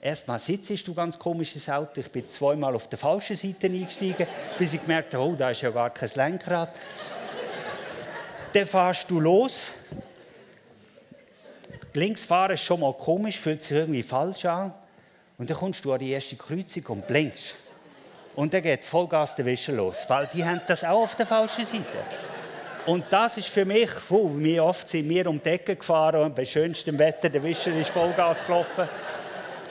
Erstmal 0.00 0.40
sitzt 0.40 0.88
du 0.88 0.94
ganz 0.94 1.18
komisches 1.18 1.68
Auto. 1.68 2.00
Ich 2.00 2.10
bin 2.10 2.26
zweimal 2.26 2.74
auf 2.74 2.88
der 2.88 2.98
falschen 2.98 3.36
Seite 3.36 3.66
eingestiegen, 3.66 4.26
bis 4.56 4.72
ich 4.72 4.80
gemerkt 4.80 5.12
habe, 5.12 5.24
oh, 5.24 5.34
da 5.36 5.50
ist 5.50 5.60
ja 5.60 5.70
gar 5.70 5.90
kein 5.90 6.10
Lenkrad. 6.14 6.74
Dann 8.54 8.64
fährst 8.64 9.10
du 9.10 9.20
los. 9.20 9.66
Links 11.92 12.24
fahren 12.24 12.52
ist 12.52 12.62
schon 12.62 12.80
mal 12.80 12.94
komisch, 12.94 13.38
fühlt 13.38 13.62
sich 13.62 13.76
irgendwie 13.76 14.02
falsch 14.02 14.46
an. 14.46 14.72
Und 15.38 15.50
dann 15.50 15.56
kommst 15.56 15.84
du 15.84 15.92
an 15.92 15.98
die 15.98 16.10
erste 16.10 16.36
Kreuzung 16.36 16.86
und 16.86 17.06
blinkst. 17.06 17.56
Und 18.36 18.52
dann 18.52 18.62
geht 18.62 18.84
Vollgas 18.84 19.36
der 19.36 19.44
Wischer 19.44 19.72
los, 19.72 20.04
weil 20.08 20.28
die 20.32 20.44
haben 20.44 20.60
das 20.66 20.82
auch 20.84 21.02
auf 21.02 21.14
der 21.14 21.26
falschen 21.26 21.64
Seite. 21.64 21.84
Und 22.86 23.04
das 23.10 23.36
ist 23.38 23.48
für 23.48 23.64
mich, 23.64 23.90
puh, 24.08 24.30
wie 24.36 24.60
oft 24.60 24.88
sind 24.88 25.08
wir 25.08 25.28
um 25.28 25.40
die 25.42 25.48
Ecke 25.48 25.76
gefahren 25.76 26.22
und 26.22 26.34
bei 26.34 26.44
schönstem 26.44 26.98
Wetter, 26.98 27.30
der 27.30 27.42
Wischer 27.42 27.72
ist 27.72 27.90
Vollgas 27.90 28.44
gelaufen. 28.44 28.88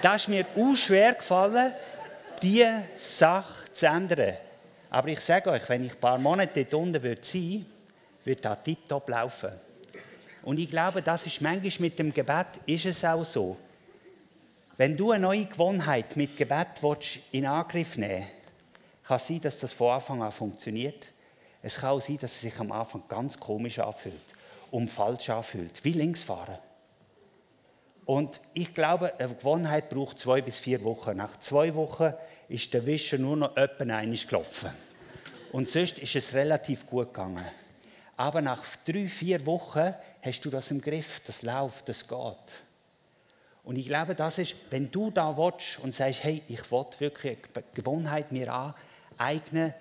Da 0.02 0.16
ist 0.16 0.28
mir 0.28 0.46
auch 0.58 0.76
schwer 0.76 1.14
gefallen, 1.14 1.74
diese 2.42 2.84
Sache 3.00 3.72
zu 3.72 3.86
ändern. 3.86 4.36
Aber 4.90 5.08
ich 5.10 5.20
sage 5.20 5.50
euch, 5.50 5.68
wenn 5.70 5.86
ich 5.86 5.94
ein 5.94 6.00
paar 6.00 6.18
Monate 6.18 6.66
dort 6.66 6.74
unten 6.74 7.18
sein 7.22 7.66
würde 8.26 8.42
das 8.42 8.64
tiptop 8.64 9.10
laufen. 9.10 9.52
Und 10.44 10.60
ich 10.60 10.70
glaube, 10.70 11.02
das 11.02 11.26
ist 11.26 11.42
manchmal 11.42 11.72
mit 11.80 12.00
dem 12.00 12.14
Gebet 12.14 12.48
ist 12.66 12.86
es 12.86 13.04
auch 13.04 13.24
so. 13.24 13.58
Wenn 14.76 14.98
du 14.98 15.12
eine 15.12 15.22
neue 15.22 15.46
Gewohnheit 15.46 16.16
mit 16.18 16.36
Gebet 16.36 16.82
in 17.32 17.46
Angriff 17.46 17.96
nehmen 17.96 18.24
willst, 18.24 19.08
kann 19.08 19.18
es 19.18 19.28
sein, 19.28 19.42
dass 19.42 19.60
das 19.60 19.74
von 19.74 19.94
Anfang 19.94 20.24
an 20.24 20.32
funktioniert. 20.32 21.10
Es 21.62 21.76
kann 21.76 21.92
auch 21.92 22.02
sein, 22.02 22.18
dass 22.18 22.32
es 22.32 22.42
sich 22.42 22.60
am 22.60 22.72
Anfang 22.72 23.04
ganz 23.08 23.40
komisch 23.40 23.78
anfühlt 23.78 24.16
und 24.72 24.90
falsch 24.90 25.30
anfühlt, 25.30 25.84
wie 25.84 25.92
links 25.92 26.24
fahren. 26.24 26.58
Und 28.06 28.42
ich 28.54 28.74
glaube, 28.74 29.14
eine 29.20 29.36
Gewohnheit 29.36 29.90
braucht 29.90 30.18
zwei 30.18 30.42
bis 30.42 30.58
vier 30.58 30.84
Wochen. 30.84 31.18
Nach 31.18 31.38
zwei 31.38 31.76
Wochen 31.76 32.14
ist 32.50 32.74
der 32.74 32.86
Wischer 32.86 33.20
nur 33.20 33.38
noch 33.38 33.56
etwa 33.56 33.84
einmal 33.84 34.18
gelaufen. 34.18 34.72
Und 35.52 35.70
sonst 35.70 36.00
ist 36.00 36.16
es 36.16 36.34
relativ 36.34 36.88
gut 36.88 37.14
gegangen. 37.14 37.46
Aber 38.18 38.42
nach 38.42 38.64
drei, 38.86 39.06
vier 39.06 39.46
Wochen 39.46 39.94
hast 40.22 40.42
du 40.44 40.50
das 40.50 40.72
im 40.72 40.82
Griff, 40.82 41.22
das 41.26 41.44
läuft, 41.44 41.88
das 41.88 42.08
geht. 42.08 42.64
Und 43.64 43.78
ich 43.78 43.88
glaube, 43.88 44.14
das 44.14 44.38
ist, 44.40 44.56
wenn 44.70 44.92
du 44.92 45.10
da 45.10 45.38
willst 45.38 45.80
und 45.80 45.94
sagst, 45.94 46.24
hey, 46.24 46.44
ich 46.48 46.70
will 46.72 46.86
wirklich 47.00 47.38
eine 47.56 47.64
Gewohnheit 47.74 48.32
mir 48.32 48.74
aneignen, 49.18 49.74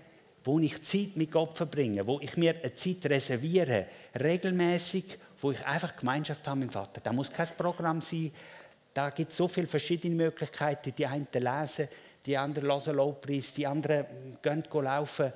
wo 0.44 0.58
ich 0.58 0.82
Zeit 0.82 1.16
mit 1.16 1.30
Gott 1.30 1.56
verbringe, 1.56 2.06
wo 2.06 2.20
ich 2.20 2.36
mir 2.36 2.56
eine 2.62 2.74
Zeit 2.74 3.04
reserviere, 3.06 3.86
regelmäßig, 4.20 5.18
wo 5.40 5.52
ich 5.52 5.66
einfach 5.66 5.96
Gemeinschaft 5.96 6.46
habe 6.46 6.60
mit 6.60 6.70
dem 6.70 6.72
Vater. 6.72 7.00
Da 7.00 7.12
muss 7.12 7.32
kein 7.32 7.48
Programm 7.56 8.00
sein, 8.00 8.32
da 8.94 9.10
gibt 9.10 9.30
es 9.30 9.36
so 9.36 9.48
viele 9.48 9.66
verschiedene 9.66 10.14
Möglichkeiten. 10.14 10.94
Die 10.96 11.06
einen 11.06 11.26
lesen, 11.32 11.88
die 12.26 12.36
anderen 12.36 12.68
hören 12.68 12.96
Lobpreis, 12.96 13.54
die 13.54 13.66
anderen 13.66 14.06
gehen 14.42 14.64
laufen. 14.70 15.32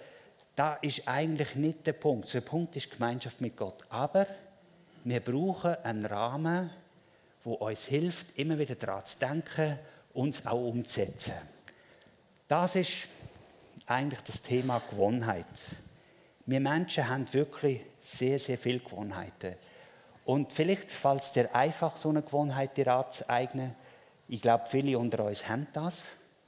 Da 0.54 0.74
ist 0.74 1.06
eigentlich 1.06 1.54
nicht 1.54 1.86
der 1.86 1.94
Punkt. 1.94 2.32
Der 2.32 2.40
Punkt 2.42 2.76
ist 2.76 2.90
Gemeinschaft 2.90 3.40
mit 3.40 3.56
Gott. 3.56 3.82
Aber 3.88 4.26
wir 5.04 5.20
brauchen 5.20 5.76
einen 5.82 6.06
Rahmen, 6.06 6.70
wo 7.46 7.54
uns 7.54 7.84
hilft, 7.86 8.36
immer 8.36 8.58
wieder 8.58 8.74
daran 8.74 9.06
zu 9.06 9.18
denken, 9.20 9.78
uns 10.14 10.44
auch 10.44 10.66
umzusetzen. 10.66 11.34
Das 12.48 12.74
ist 12.74 13.06
eigentlich 13.86 14.20
das 14.22 14.42
Thema 14.42 14.82
Gewohnheit. 14.90 15.46
Wir 16.44 16.58
Menschen 16.58 17.08
haben 17.08 17.32
wirklich 17.32 17.82
sehr, 18.02 18.40
sehr 18.40 18.58
viele 18.58 18.80
Gewohnheiten. 18.80 19.54
Und 20.24 20.52
vielleicht 20.52 20.90
fällt 20.90 21.22
es 21.22 21.30
dir 21.30 21.54
einfach, 21.54 21.96
so 21.96 22.08
eine 22.08 22.22
Gewohnheit 22.22 22.76
dir 22.76 22.92
anzueignen. 22.92 23.76
Ich 24.26 24.42
glaube, 24.42 24.64
viele 24.66 24.98
unter 24.98 25.24
uns 25.24 25.48
haben 25.48 25.68
das. 25.72 26.04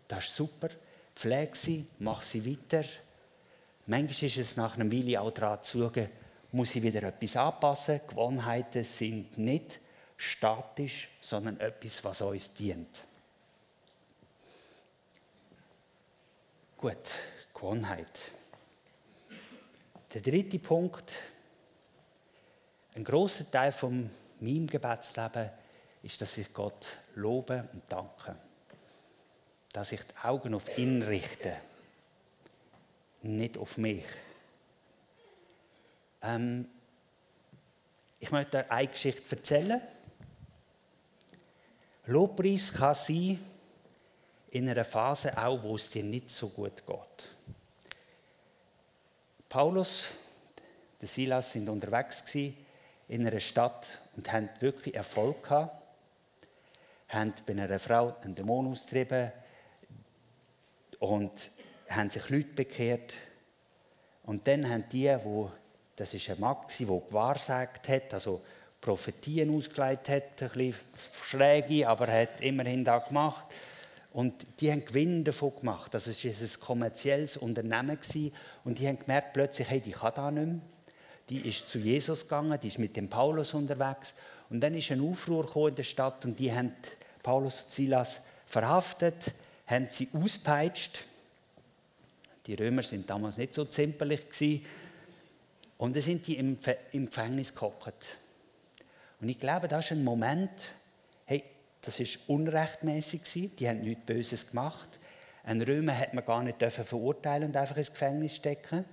Das 0.08 0.24
ist 0.24 0.34
super. 0.34 0.68
Pflege 1.14 1.56
sie, 1.56 1.86
mach 2.00 2.22
sie 2.22 2.44
weiter. 2.44 2.84
Manchmal 3.86 4.28
ist 4.28 4.36
es 4.36 4.56
nach 4.56 4.74
einem 4.74 4.90
Weile 4.90 5.20
auch 5.20 5.30
daran 5.30 5.62
zu 5.62 5.78
schauen, 5.78 6.08
muss 6.50 6.74
ich 6.74 6.82
wieder 6.82 7.04
etwas 7.04 7.36
anpassen. 7.36 8.00
Gewohnheiten 8.08 8.82
sind 8.82 9.38
nicht 9.38 9.78
statisch, 10.18 11.08
sondern 11.22 11.58
etwas, 11.60 12.04
was 12.04 12.20
uns 12.20 12.52
dient. 12.52 13.04
Gut, 16.76 17.14
Gewohnheit. 17.54 18.20
Der 20.12 20.20
dritte 20.20 20.58
Punkt, 20.58 21.14
ein 22.94 23.04
großer 23.04 23.50
Teil 23.50 23.72
von 23.72 24.10
meinem 24.40 24.66
Gebetsleben 24.66 25.50
ist, 26.02 26.20
dass 26.20 26.36
ich 26.38 26.52
Gott 26.52 26.86
lobe 27.14 27.68
und 27.72 27.82
danke. 27.88 28.36
Dass 29.72 29.92
ich 29.92 30.02
die 30.02 30.16
Augen 30.24 30.54
auf 30.54 30.78
ihn 30.78 31.02
richte, 31.02 31.56
nicht 33.22 33.56
auf 33.58 33.76
mich. 33.76 34.04
Ähm, 36.22 36.68
ich 38.18 38.30
möchte 38.30 38.70
eine 38.70 38.88
Geschichte 38.88 39.36
erzählen. 39.36 39.80
Lobpreis 42.08 42.72
kann 42.72 42.94
sein 42.94 43.38
in 44.50 44.68
einer 44.68 44.84
Phase 44.84 45.36
auch, 45.36 45.62
wo 45.62 45.76
es 45.76 45.90
dir 45.90 46.02
nicht 46.02 46.30
so 46.30 46.48
gut 46.48 46.86
geht. 46.86 47.30
Paulus, 49.50 50.08
der 51.00 51.08
Silas 51.08 51.52
sind 51.52 51.68
unterwegs 51.68 52.24
in 52.34 52.56
einer 53.26 53.40
Stadt 53.40 53.86
und 54.16 54.32
haben 54.32 54.48
wirklich 54.60 54.94
Erfolg 54.94 55.42
gehabt. 55.42 55.82
Haben 57.08 57.34
bei 57.46 57.52
einer 57.52 57.78
Frau 57.78 58.16
einen 58.22 58.34
Dämon 58.34 58.72
austrieben 58.72 59.30
und 60.98 61.50
haben 61.90 62.10
sich 62.10 62.28
Leute 62.30 62.54
bekehrt. 62.54 63.16
Und 64.24 64.46
dann 64.46 64.68
haben 64.68 64.84
die, 64.90 65.14
wo 65.24 65.50
das 65.96 66.14
ist 66.14 66.30
ein 66.30 66.40
Mann, 66.40 66.56
der 66.78 66.86
gewahrsagt 66.86 67.88
hat, 67.88 68.14
also 68.14 68.40
Prophetien 68.80 69.54
ausgelegt 69.54 70.08
hat, 70.08 70.42
ein 70.42 70.48
bisschen 70.50 70.74
schräge, 71.28 71.88
aber 71.88 72.08
er 72.08 72.22
hat 72.22 72.40
immerhin 72.40 72.84
da 72.84 72.98
gemacht. 72.98 73.44
Und 74.12 74.34
die 74.60 74.70
haben 74.70 74.84
Gewinn 74.84 75.24
davon 75.24 75.54
gemacht. 75.58 75.94
Also 75.94 76.10
es 76.10 76.24
war 76.24 76.32
ein 76.32 76.60
kommerzielles 76.60 77.36
Unternehmen. 77.36 77.98
Und 78.64 78.78
die 78.78 78.88
haben 78.88 78.98
gemerkt 78.98 79.32
plötzlich, 79.32 79.68
hey, 79.68 79.80
die 79.80 79.92
kann 79.92 80.12
da 80.14 80.30
nicht 80.30 80.46
mehr. 80.46 80.60
die 81.28 81.48
ist 81.48 81.70
zu 81.70 81.78
Jesus 81.78 82.22
gegangen, 82.22 82.58
die 82.60 82.68
ist 82.68 82.78
mit 82.78 82.96
dem 82.96 83.08
Paulus 83.08 83.54
unterwegs. 83.54 84.14
Und 84.50 84.60
dann 84.60 84.74
ist 84.74 84.90
ein 84.90 85.00
Aufruhr 85.00 85.68
in 85.68 85.74
der 85.74 85.82
Stadt 85.82 86.24
und 86.24 86.38
die 86.38 86.52
haben 86.52 86.72
Paulus 87.22 87.62
und 87.62 87.72
Silas 87.72 88.20
verhaftet, 88.46 89.32
haben 89.66 89.88
sie 89.90 90.08
auspeitscht. 90.12 91.04
Die 92.46 92.54
Römer 92.54 92.82
sind 92.82 93.10
damals 93.10 93.36
nicht 93.36 93.54
so 93.54 93.66
zimperlich 93.66 94.28
gewesen. 94.30 94.64
Und 95.76 95.94
dann 95.94 96.02
sind 96.02 96.26
die 96.26 96.38
im, 96.38 96.58
Gefängnis 96.92 97.54
gehockt. 97.54 98.16
Und 99.20 99.28
ich 99.28 99.38
glaube, 99.38 99.68
das 99.68 99.86
ist 99.86 99.92
ein 99.92 100.04
Moment, 100.04 100.50
hey, 101.26 101.44
das 101.82 102.00
ist 102.00 102.18
unrechtmäßig 102.28 103.24
gewesen. 103.24 103.56
Die 103.56 103.68
haben 103.68 103.80
nichts 103.80 104.04
Böses 104.04 104.46
gemacht. 104.46 105.00
Ein 105.44 105.62
Römer 105.62 105.92
hätte 105.92 106.14
man 106.14 106.24
gar 106.24 106.42
nicht 106.42 106.62
verurteilen 106.62 107.48
und 107.48 107.56
einfach 107.56 107.76
ins 107.76 107.90
Gefängnis 107.90 108.36
stecken. 108.36 108.84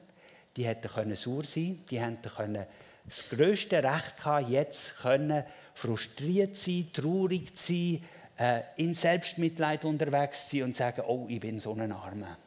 Die 0.55 0.65
hätten 0.65 0.87
können 0.87 1.15
sauer 1.15 1.43
sein, 1.43 1.83
die 1.89 1.99
hätten 1.99 2.29
können 2.29 2.65
das 3.05 3.29
größte 3.29 3.83
Recht 3.83 4.17
gehabt, 4.17 4.49
jetzt 4.49 4.97
können 4.97 5.43
frustriert 5.73 6.55
sein, 6.55 6.89
traurig 6.91 7.51
sein, 7.53 8.03
äh, 8.37 8.61
in 8.77 8.93
Selbstmitleid 8.93 9.85
unterwegs 9.85 10.49
sein 10.49 10.63
und 10.63 10.75
sagen, 10.75 11.03
oh, 11.05 11.25
ich 11.29 11.39
bin 11.39 11.59
so 11.59 11.73
ein 11.73 11.91
Armer. 11.91 12.37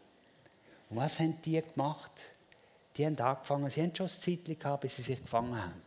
Und 0.90 0.96
was 0.96 1.20
haben 1.20 1.40
die 1.44 1.62
gemacht? 1.62 2.10
Die 2.96 3.06
haben 3.06 3.18
angefangen, 3.18 3.70
sie 3.70 3.82
haben 3.82 3.94
schon 3.94 4.06
ein 4.06 4.12
Zeit 4.12 4.58
gehabt, 4.58 4.80
bis 4.80 4.96
sie 4.96 5.02
sich 5.02 5.20
gefangen 5.20 5.54
haben. 5.54 5.80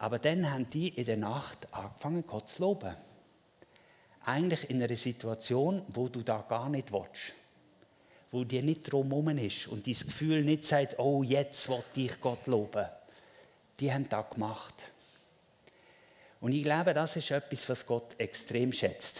Aber 0.00 0.18
dann 0.18 0.50
haben 0.50 0.68
die 0.70 0.88
in 0.88 1.04
der 1.04 1.18
Nacht 1.18 1.68
angefangen, 1.74 2.26
Gott 2.26 2.48
zu 2.48 2.62
loben. 2.62 2.94
Eigentlich 4.24 4.70
in 4.70 4.82
einer 4.82 4.96
Situation, 4.96 5.82
wo 5.88 6.08
du 6.08 6.22
da 6.22 6.42
gar 6.48 6.70
nicht 6.70 6.90
willst. 6.90 7.34
Wo 8.32 8.44
dir 8.44 8.62
nicht 8.62 8.90
drumherum 8.90 9.36
ist 9.36 9.68
und 9.68 9.86
dein 9.86 9.92
Gefühl 9.92 10.42
nicht 10.42 10.64
sagt, 10.64 10.98
oh, 10.98 11.22
jetzt 11.22 11.68
will 11.68 11.84
ich 11.96 12.18
Gott 12.18 12.46
loben. 12.46 12.86
Die 13.78 13.92
haben 13.92 14.08
das 14.08 14.30
gemacht. 14.30 14.74
Und 16.40 16.52
ich 16.52 16.62
glaube, 16.62 16.94
das 16.94 17.16
ist 17.16 17.30
etwas, 17.30 17.68
was 17.68 17.84
Gott 17.84 18.14
extrem 18.16 18.72
schätzt. 18.72 19.18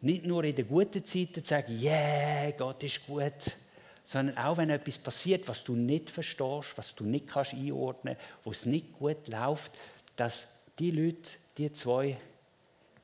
Nicht 0.00 0.24
nur 0.24 0.44
in 0.44 0.56
den 0.56 0.66
guten 0.66 1.04
Zeiten 1.04 1.44
zu 1.44 1.48
sagen, 1.50 1.78
yeah, 1.78 2.50
Gott 2.52 2.82
ist 2.82 3.06
gut, 3.06 3.54
sondern 4.08 4.38
auch 4.38 4.56
wenn 4.56 4.70
etwas 4.70 4.96
passiert, 4.96 5.46
was 5.48 5.62
du 5.64 5.76
nicht 5.76 6.08
verstehst, 6.08 6.72
was 6.76 6.94
du 6.94 7.04
nicht 7.04 7.26
kannst 7.26 7.52
einordnen 7.52 8.16
wo 8.42 8.52
es 8.52 8.64
nicht 8.64 8.94
gut 8.94 9.28
läuft, 9.28 9.72
dass 10.16 10.48
die 10.78 10.92
Leute, 10.92 11.32
die 11.58 11.70
zwei, 11.74 12.16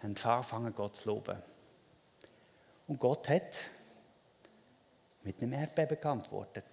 haben 0.03 0.17
angefangen, 0.17 0.75
Gott 0.75 0.97
zu 0.97 1.11
loben. 1.11 1.37
Und 2.87 2.99
Gott 2.99 3.29
hat 3.29 3.59
mit 5.25 5.43
einem 5.43 5.53
Erdbeben 5.53 6.01
geantwortet. 6.01 6.65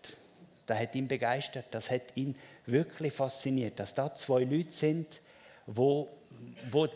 Das 0.66 0.80
hat 0.80 0.96
ihn 0.96 1.10
begeistert, 1.10 1.66
das 1.72 1.92
hat 1.92 2.16
ihn 2.16 2.34
wirklich 2.66 3.12
fasziniert, 3.12 3.80
dass 3.80 3.94
da 3.94 4.16
zwei 4.16 4.46
Leute 4.46 4.72
sind, 4.72 5.20
wo, 5.66 6.08
wo, 6.70 6.88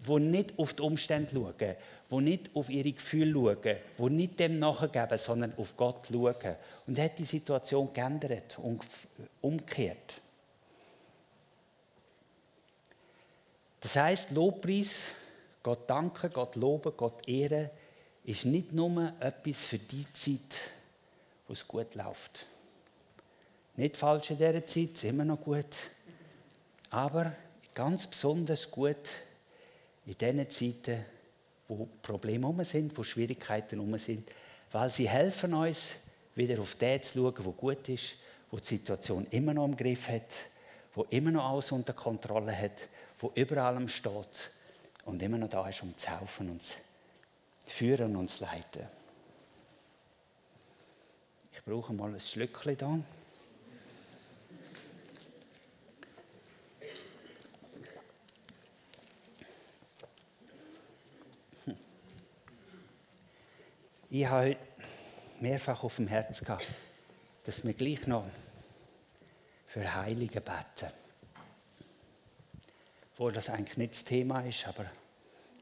wo 0.00 0.18
nicht 0.18 0.58
auf 0.58 0.74
die 0.74 0.82
Umstände 0.82 1.30
schauen, 1.32 1.76
wo 2.08 2.20
nicht 2.20 2.54
auf 2.54 2.68
ihre 2.68 2.92
Gefühle 2.92 3.32
schauen, 3.32 3.76
wo 3.96 4.08
nicht 4.08 4.38
dem 4.38 4.58
nachgeben, 4.58 5.18
sondern 5.18 5.54
auf 5.56 5.76
Gott 5.76 6.08
schauen. 6.10 6.56
Und 6.86 6.98
er 6.98 7.06
hat 7.06 7.18
die 7.18 7.24
Situation 7.24 7.92
geändert 7.92 8.58
und 8.58 8.82
umgekehrt. 9.40 10.14
Das 13.80 13.96
heißt, 13.96 14.30
Lobpreis, 14.30 15.02
Gott 15.62 15.88
danken, 15.88 16.30
Gott 16.32 16.56
loben, 16.56 16.92
Gott 16.96 17.28
ehren, 17.28 17.70
ist 18.24 18.44
nicht 18.46 18.72
nur 18.72 19.12
etwas 19.20 19.64
für 19.64 19.78
die 19.78 20.06
Zeit, 20.12 20.60
wo 21.46 21.52
es 21.52 21.66
gut 21.66 21.94
läuft. 21.94 22.46
Nicht 23.76 23.96
falsch 23.96 24.30
in 24.30 24.38
dieser 24.38 24.64
Zeit, 24.66 24.92
ist 24.92 25.04
immer 25.04 25.24
noch 25.24 25.42
gut. 25.42 25.66
Aber 26.90 27.34
ganz 27.74 28.06
besonders 28.06 28.70
gut 28.70 29.10
in 30.06 30.16
den 30.16 30.48
Zeiten, 30.48 31.04
wo 31.68 31.88
Probleme 32.02 32.46
um 32.46 32.62
sind, 32.64 32.96
wo 32.96 33.02
Schwierigkeiten 33.02 33.80
um 33.80 33.96
sind, 33.98 34.30
weil 34.72 34.90
sie 34.90 35.08
helfen 35.08 35.54
uns, 35.54 35.94
wieder 36.34 36.60
auf 36.60 36.74
den 36.74 37.02
zu 37.02 37.18
schauen, 37.18 37.44
wo 37.44 37.52
gut 37.52 37.88
ist, 37.88 38.16
wo 38.50 38.58
die 38.58 38.66
Situation 38.66 39.26
immer 39.30 39.54
noch 39.54 39.64
im 39.64 39.76
Griff 39.76 40.08
hat, 40.08 40.34
wo 40.94 41.04
immer 41.10 41.30
noch 41.30 41.50
alles 41.50 41.72
unter 41.72 41.92
Kontrolle 41.92 42.56
hat, 42.56 42.88
wo 43.18 43.32
über 43.34 43.58
allem 43.58 43.88
steht 43.88 44.50
und 45.04 45.22
immer 45.22 45.38
noch 45.38 45.48
da 45.48 45.68
ist, 45.68 45.82
um 45.82 45.96
zu 45.96 46.10
helfen, 46.10 46.50
uns 46.50 46.74
zu 47.66 47.74
führen 47.74 48.16
und 48.16 48.30
zu 48.30 48.44
leiten. 48.44 48.86
Ich 51.52 51.62
brauche 51.64 51.92
mal 51.92 52.12
ein 52.12 52.20
Schlückchen 52.20 52.76
da. 52.76 52.98
Ich 64.16 64.26
habe 64.26 64.50
heute 64.50 64.60
mehrfach 65.40 65.82
auf 65.82 65.96
dem 65.96 66.06
Herz 66.06 66.38
gehabt, 66.38 66.68
dass 67.46 67.64
wir 67.64 67.74
gleich 67.74 68.06
noch 68.06 68.24
für 69.66 69.92
Heilige 69.92 70.40
beten. 70.40 70.92
Obwohl 73.10 73.32
das 73.32 73.50
eigentlich 73.50 73.76
nicht 73.76 73.94
das 73.94 74.04
Thema 74.04 74.42
ist, 74.42 74.68
aber 74.68 74.84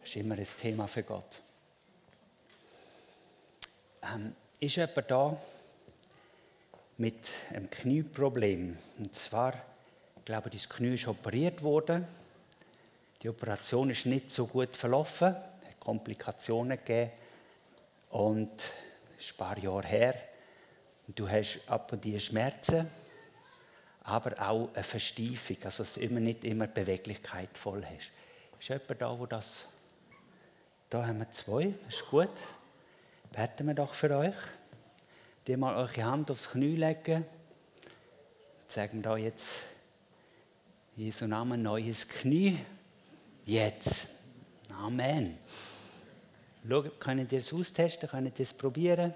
es 0.02 0.10
ist 0.10 0.16
immer 0.16 0.34
ein 0.34 0.46
Thema 0.60 0.86
für 0.86 1.02
Gott. 1.02 1.40
Ähm, 4.02 4.36
ist 4.60 4.76
jemand 4.76 5.10
da 5.10 5.40
mit 6.98 7.30
einem 7.54 7.70
Knieproblem? 7.70 8.76
Und 8.98 9.16
zwar, 9.16 9.54
ich 10.18 10.26
glaube, 10.26 10.50
das 10.50 10.68
Knie 10.68 10.92
ist 10.92 11.08
operiert 11.08 11.62
worden. 11.62 12.06
Die 13.22 13.30
Operation 13.30 13.88
ist 13.88 14.04
nicht 14.04 14.30
so 14.30 14.46
gut 14.46 14.76
verlaufen, 14.76 15.36
es 15.62 15.68
hat 15.70 15.80
Komplikationen 15.80 16.76
gegeben. 16.76 17.12
Und 18.12 18.52
es 19.18 19.24
ist 19.24 19.32
ein 19.32 19.36
paar 19.38 19.58
Jahre 19.58 19.88
her. 19.88 20.14
Und 21.08 21.18
du 21.18 21.28
hast 21.28 21.60
ab 21.66 21.92
und 21.92 22.04
zu 22.04 22.20
Schmerzen, 22.20 22.86
aber 24.04 24.38
auch 24.38 24.68
eine 24.74 24.82
Verstiefung, 24.82 25.56
also 25.64 25.82
dass 25.82 25.94
du 25.94 26.00
immer 26.00 26.20
nicht 26.20 26.44
immer 26.44 26.66
Beweglichkeit 26.66 27.56
voll 27.56 27.84
hast. 27.84 28.10
Ist 28.60 28.68
jemand 28.68 29.00
da, 29.00 29.18
wo 29.18 29.26
das... 29.26 29.66
Da 30.90 31.06
haben 31.06 31.20
wir 31.20 31.30
zwei, 31.30 31.72
das 31.86 31.94
ist 31.94 32.10
gut. 32.10 32.28
Beten 33.32 33.66
wir 33.66 33.74
doch 33.74 33.94
für 33.94 34.14
euch. 34.14 34.34
Die 35.46 35.56
mal 35.56 35.74
eure 35.74 36.04
Hand 36.04 36.30
aufs 36.30 36.50
Knie 36.50 36.76
legen. 36.76 37.24
Sagen 38.66 38.98
wir 38.98 39.02
da 39.02 39.16
jetzt 39.16 39.62
Jesu 40.96 41.26
Namen 41.26 41.62
neues 41.62 42.06
Knie. 42.06 42.58
Jetzt. 43.46 44.06
Amen. 44.70 45.38
Schau, 46.68 46.82
könnt 47.00 47.32
ihr 47.32 47.38
es 47.38 47.52
austesten, 47.52 48.08
könnt 48.08 48.38
ihr 48.38 48.42
es 48.42 48.54
probieren? 48.54 49.12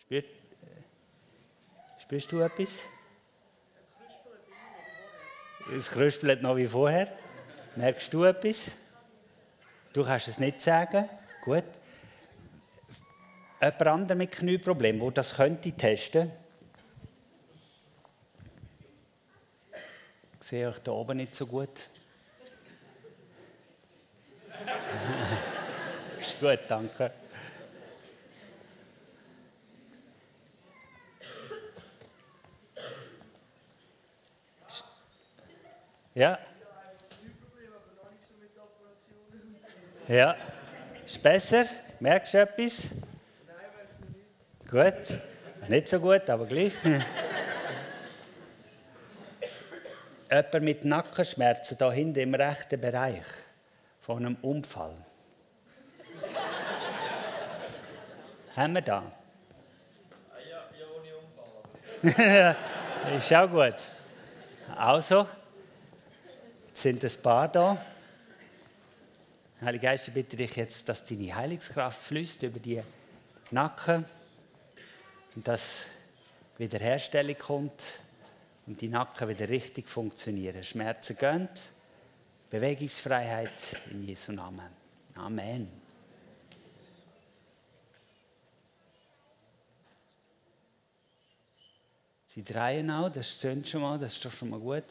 Spürst, 0.00 0.26
äh, 0.26 2.02
spürst 2.02 2.32
du 2.32 2.40
etwas? 2.40 2.80
Es 5.76 5.90
krüspelt 5.90 6.42
noch 6.42 6.56
wie 6.56 6.66
vorher. 6.66 7.12
Merkst 7.76 8.12
du 8.12 8.24
etwas? 8.24 8.70
Du 9.92 10.02
kannst 10.02 10.26
es 10.26 10.38
nicht 10.38 10.60
sagen. 10.60 11.08
Gut. 11.44 11.64
Jemand 13.60 13.82
anderes 13.82 14.18
mit 14.18 14.32
Knieproblem, 14.32 14.98
der 14.98 15.10
das 15.10 15.34
könnte 15.34 15.70
testen 15.72 16.28
könnte, 16.28 16.47
sehe 20.48 20.66
euch 20.66 20.78
da 20.78 20.92
oben 20.92 21.18
nicht 21.18 21.34
so 21.34 21.46
gut. 21.46 21.68
ist 26.20 26.40
gut, 26.40 26.60
danke. 26.66 27.12
Ja. 36.14 36.38
Ja. 40.08 40.34
Ist 41.04 41.22
besser? 41.22 41.66
Merkst 42.00 42.32
du 42.32 42.38
etwas? 42.38 42.84
Gut. 44.70 45.20
Nicht 45.68 45.88
so 45.88 46.00
gut, 46.00 46.30
aber 46.30 46.46
gleich. 46.46 46.72
jemand 50.30 50.62
mit 50.62 50.84
Nackenschmerzen 50.84 51.78
da 51.78 51.90
hinten 51.92 52.20
im 52.20 52.34
rechten 52.34 52.80
Bereich 52.80 53.24
von 54.00 54.18
einem 54.18 54.36
Unfall. 54.42 54.94
Haben 58.56 58.74
wir 58.74 58.82
da? 58.82 59.02
Ja, 60.48 60.64
ja 60.78 60.86
ohne 60.96 61.16
Unfall. 62.12 62.56
ist 63.18 63.32
auch 63.32 63.50
gut. 63.50 63.76
Also, 64.76 65.26
sind 66.74 67.04
ein 67.04 67.22
paar 67.22 67.48
da. 67.48 67.82
Heilige 69.60 69.86
Geist, 69.86 70.08
ich 70.08 70.14
bitte 70.14 70.36
dich 70.36 70.54
jetzt, 70.54 70.88
dass 70.88 71.04
deine 71.04 71.34
Heilungskraft 71.34 72.00
fließt 72.00 72.44
über 72.44 72.60
die 72.60 72.80
Nacken 73.50 74.04
und 75.34 75.48
dass 75.48 75.80
Wiederherstellung 76.58 77.36
kommt 77.38 77.82
und 78.68 78.78
die 78.82 78.88
Nacken 78.88 79.26
wieder 79.28 79.48
richtig 79.48 79.88
funktionieren. 79.88 80.62
Schmerzen 80.62 81.16
gehen, 81.16 81.48
Bewegungsfreiheit 82.50 83.50
in 83.90 84.04
Jesu 84.04 84.30
Namen. 84.30 84.68
Amen. 85.16 85.68
Sie 92.26 92.42
drehen 92.44 92.90
auch, 92.90 93.08
das 93.08 93.32
stimmt 93.32 93.66
schon 93.66 93.80
mal, 93.80 93.98
das 93.98 94.12
ist 94.12 94.24
doch 94.24 94.32
schon 94.32 94.50
mal 94.50 94.60
gut. 94.60 94.84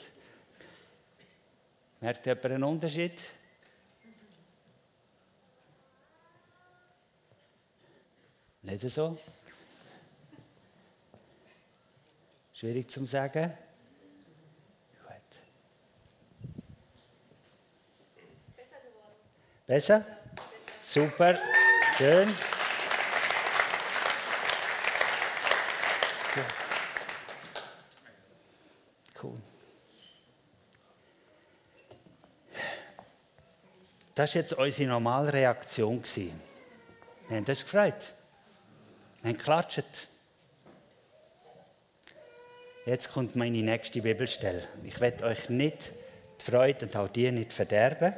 Merkt 2.01 2.25
jemand 2.25 2.45
einen 2.45 2.63
Unterschied? 2.63 3.21
Nicht 8.63 8.81
so? 8.81 9.17
Schwierig 12.53 12.89
zu 12.89 13.05
sagen. 13.05 13.55
Besser? 19.67 20.05
Super. 20.81 21.37
Schön. 21.97 22.33
Cool. 29.21 29.35
Das 34.15 34.33
war 34.33 34.41
jetzt 34.41 34.53
unsere 34.53 34.87
normale 34.89 35.33
Reaktion. 35.33 36.01
Wir 36.15 36.31
haben 37.35 37.43
das 37.43 37.63
gefreut. 37.63 38.15
Wir 39.21 39.31
haben 39.31 39.37
geklatscht. 39.37 39.83
Jetzt 42.85 43.11
kommt 43.11 43.35
meine 43.35 43.61
nächste 43.61 44.01
Bibelstelle. 44.01 44.65
Ich 44.85 44.97
werde 45.01 45.25
euch 45.25 45.49
nicht 45.49 45.91
die 46.39 46.45
Freude 46.45 46.85
und 46.85 46.95
auch 46.95 47.09
dir 47.09 47.33
nicht 47.33 47.51
verderben. 47.51 48.13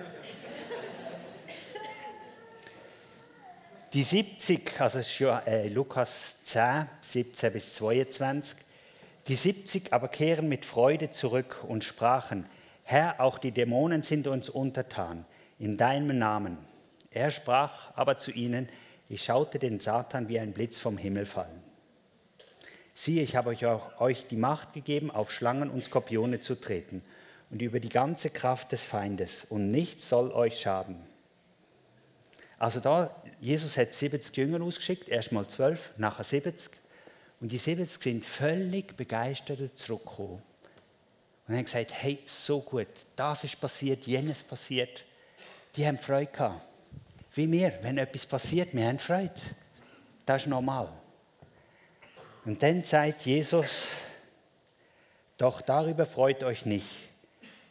Die 3.93 4.03
70, 4.03 4.79
also 4.81 4.99
ist 4.99 5.19
äh, 5.19 5.67
Lukas 5.67 6.37
10, 6.43 6.85
17 7.01 7.51
bis 7.51 7.73
22. 7.73 8.55
Die 9.27 9.35
70 9.35 9.91
aber 9.91 10.09
kehren 10.09 10.47
mit 10.47 10.63
Freude 10.63 11.09
zurück 11.09 11.63
und 11.67 11.83
sprachen, 11.83 12.45
Herr, 12.83 13.19
auch 13.19 13.39
die 13.39 13.51
Dämonen 13.51 14.03
sind 14.03 14.27
uns 14.27 14.47
untertan, 14.47 15.25
in 15.57 15.75
deinem 15.75 16.19
Namen. 16.19 16.59
Er 17.09 17.31
sprach 17.31 17.91
aber 17.95 18.19
zu 18.19 18.29
ihnen, 18.29 18.69
ich 19.09 19.23
schaute 19.23 19.57
den 19.57 19.79
Satan 19.79 20.29
wie 20.29 20.39
ein 20.39 20.53
Blitz 20.53 20.77
vom 20.77 20.99
Himmel 20.99 21.25
fallen. 21.25 21.63
Siehe, 22.93 23.23
ich 23.23 23.35
habe 23.35 23.49
euch, 23.49 23.65
auch, 23.65 23.99
euch 23.99 24.27
die 24.27 24.37
Macht 24.37 24.73
gegeben, 24.73 25.09
auf 25.09 25.31
Schlangen 25.31 25.71
und 25.71 25.83
Skorpione 25.83 26.41
zu 26.41 26.53
treten 26.53 27.01
und 27.49 27.63
über 27.63 27.79
die 27.79 27.89
ganze 27.89 28.29
Kraft 28.29 28.71
des 28.71 28.83
Feindes, 28.83 29.47
und 29.49 29.71
nichts 29.71 30.09
soll 30.09 30.31
euch 30.31 30.59
schaden. 30.59 31.09
Also 32.59 32.81
da, 32.81 33.15
Jesus 33.39 33.77
hat 33.77 33.93
70 33.93 34.35
Jünger 34.35 34.61
ausgeschickt, 34.61 35.07
erst 35.07 35.31
mal 35.31 35.47
12, 35.47 35.93
nachher 35.97 36.25
70. 36.25 36.69
Und 37.39 37.53
die 37.53 37.57
70 37.57 38.03
sind 38.03 38.25
völlig 38.25 38.97
begeistert 38.97 39.77
zurückgekommen. 39.77 40.41
Und 41.47 41.55
haben 41.55 41.63
gesagt, 41.63 41.91
hey, 41.93 42.19
so 42.25 42.61
gut, 42.61 42.87
das 43.15 43.45
ist 43.45 43.59
passiert, 43.59 44.05
jenes 44.05 44.43
passiert. 44.43 45.05
Die 45.75 45.87
haben 45.87 45.97
Freude 45.97 46.31
gehabt. 46.31 46.61
Wie 47.33 47.49
wir, 47.49 47.79
wenn 47.81 47.97
etwas 47.97 48.25
passiert, 48.25 48.73
wir 48.73 48.85
haben 48.85 48.99
Freude. 48.99 49.33
Das 50.25 50.43
ist 50.43 50.47
normal. 50.47 50.91
Und 52.43 52.61
dann 52.61 52.83
sagt 52.83 53.21
Jesus, 53.21 53.87
doch 55.37 55.61
darüber 55.61 56.05
freut 56.05 56.43
euch 56.43 56.65
nicht, 56.65 56.89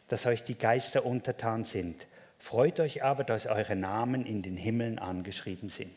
dass 0.07 0.25
euch 0.25 0.43
die 0.43 0.57
Geister 0.57 1.05
untertan 1.05 1.63
sind. 1.63 2.07
Freut 2.39 2.79
euch 2.79 3.03
aber, 3.03 3.23
dass 3.23 3.45
eure 3.45 3.75
Namen 3.75 4.25
in 4.25 4.41
den 4.41 4.57
Himmeln 4.57 4.97
angeschrieben 4.97 5.69
sind. 5.69 5.91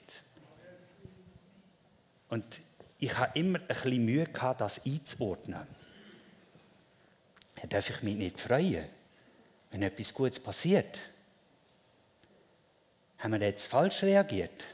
Und 2.29 2.45
ich 2.99 3.17
habe 3.17 3.39
immer 3.39 3.61
ein 3.61 3.67
bisschen 3.67 4.05
Mühe 4.05 4.27
gehabt, 4.27 4.61
das 4.61 4.85
einzuordnen. 4.85 5.67
Da 7.61 7.67
darf 7.69 7.91
ich 7.91 8.03
mich 8.03 8.17
nicht 8.17 8.41
freuen, 8.41 8.87
wenn 9.71 9.83
etwas 9.83 10.13
Gutes 10.13 10.41
passiert. 10.41 10.99
Haben 13.19 13.41
wir 13.41 13.47
jetzt 13.47 13.67
falsch 13.67 14.03
reagiert? 14.03 14.65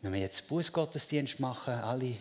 Wenn 0.00 0.12
wir 0.12 0.20
jetzt 0.20 0.46
Bußgottesdienst 0.46 1.40
machen, 1.40 1.74
alle. 1.74 2.16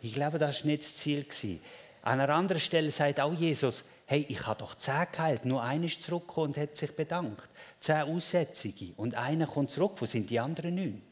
Ich 0.00 0.12
glaube, 0.12 0.38
das 0.38 0.60
war 0.60 0.66
nicht 0.66 0.82
das 0.82 0.96
Ziel. 0.96 1.60
An 2.02 2.20
einer 2.20 2.34
anderen 2.34 2.60
Stelle 2.60 2.90
sagt 2.90 3.18
auch 3.18 3.32
Jesus, 3.32 3.82
hey, 4.06 4.26
ich 4.28 4.46
habe 4.46 4.58
doch 4.60 4.74
zehn 4.74 5.06
geheilt, 5.10 5.44
nur 5.44 5.62
einer 5.62 5.86
ist 5.86 6.02
zurückgekommen 6.02 6.48
und 6.48 6.56
hat 6.56 6.76
sich 6.76 6.94
bedankt. 6.94 7.48
Zehn 7.80 8.02
Aussätzige 8.02 8.92
und 8.96 9.14
einer 9.14 9.46
kommt 9.46 9.70
zurück, 9.70 9.92
wo 9.96 10.06
sind 10.06 10.30
die 10.30 10.40
anderen 10.40 10.74
neun? 10.74 11.02